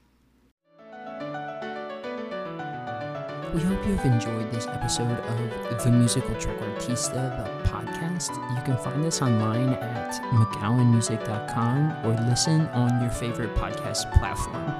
[3.54, 8.30] We hope you've enjoyed this episode of The Musical Trick Artista, the podcast.
[8.56, 14.72] You can find us online at McGowanmusic.com or listen on your favorite podcast platform.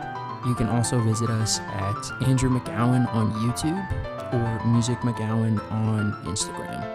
[0.49, 6.92] You can also visit us at Andrew McGowan on YouTube or Music McGowan on Instagram.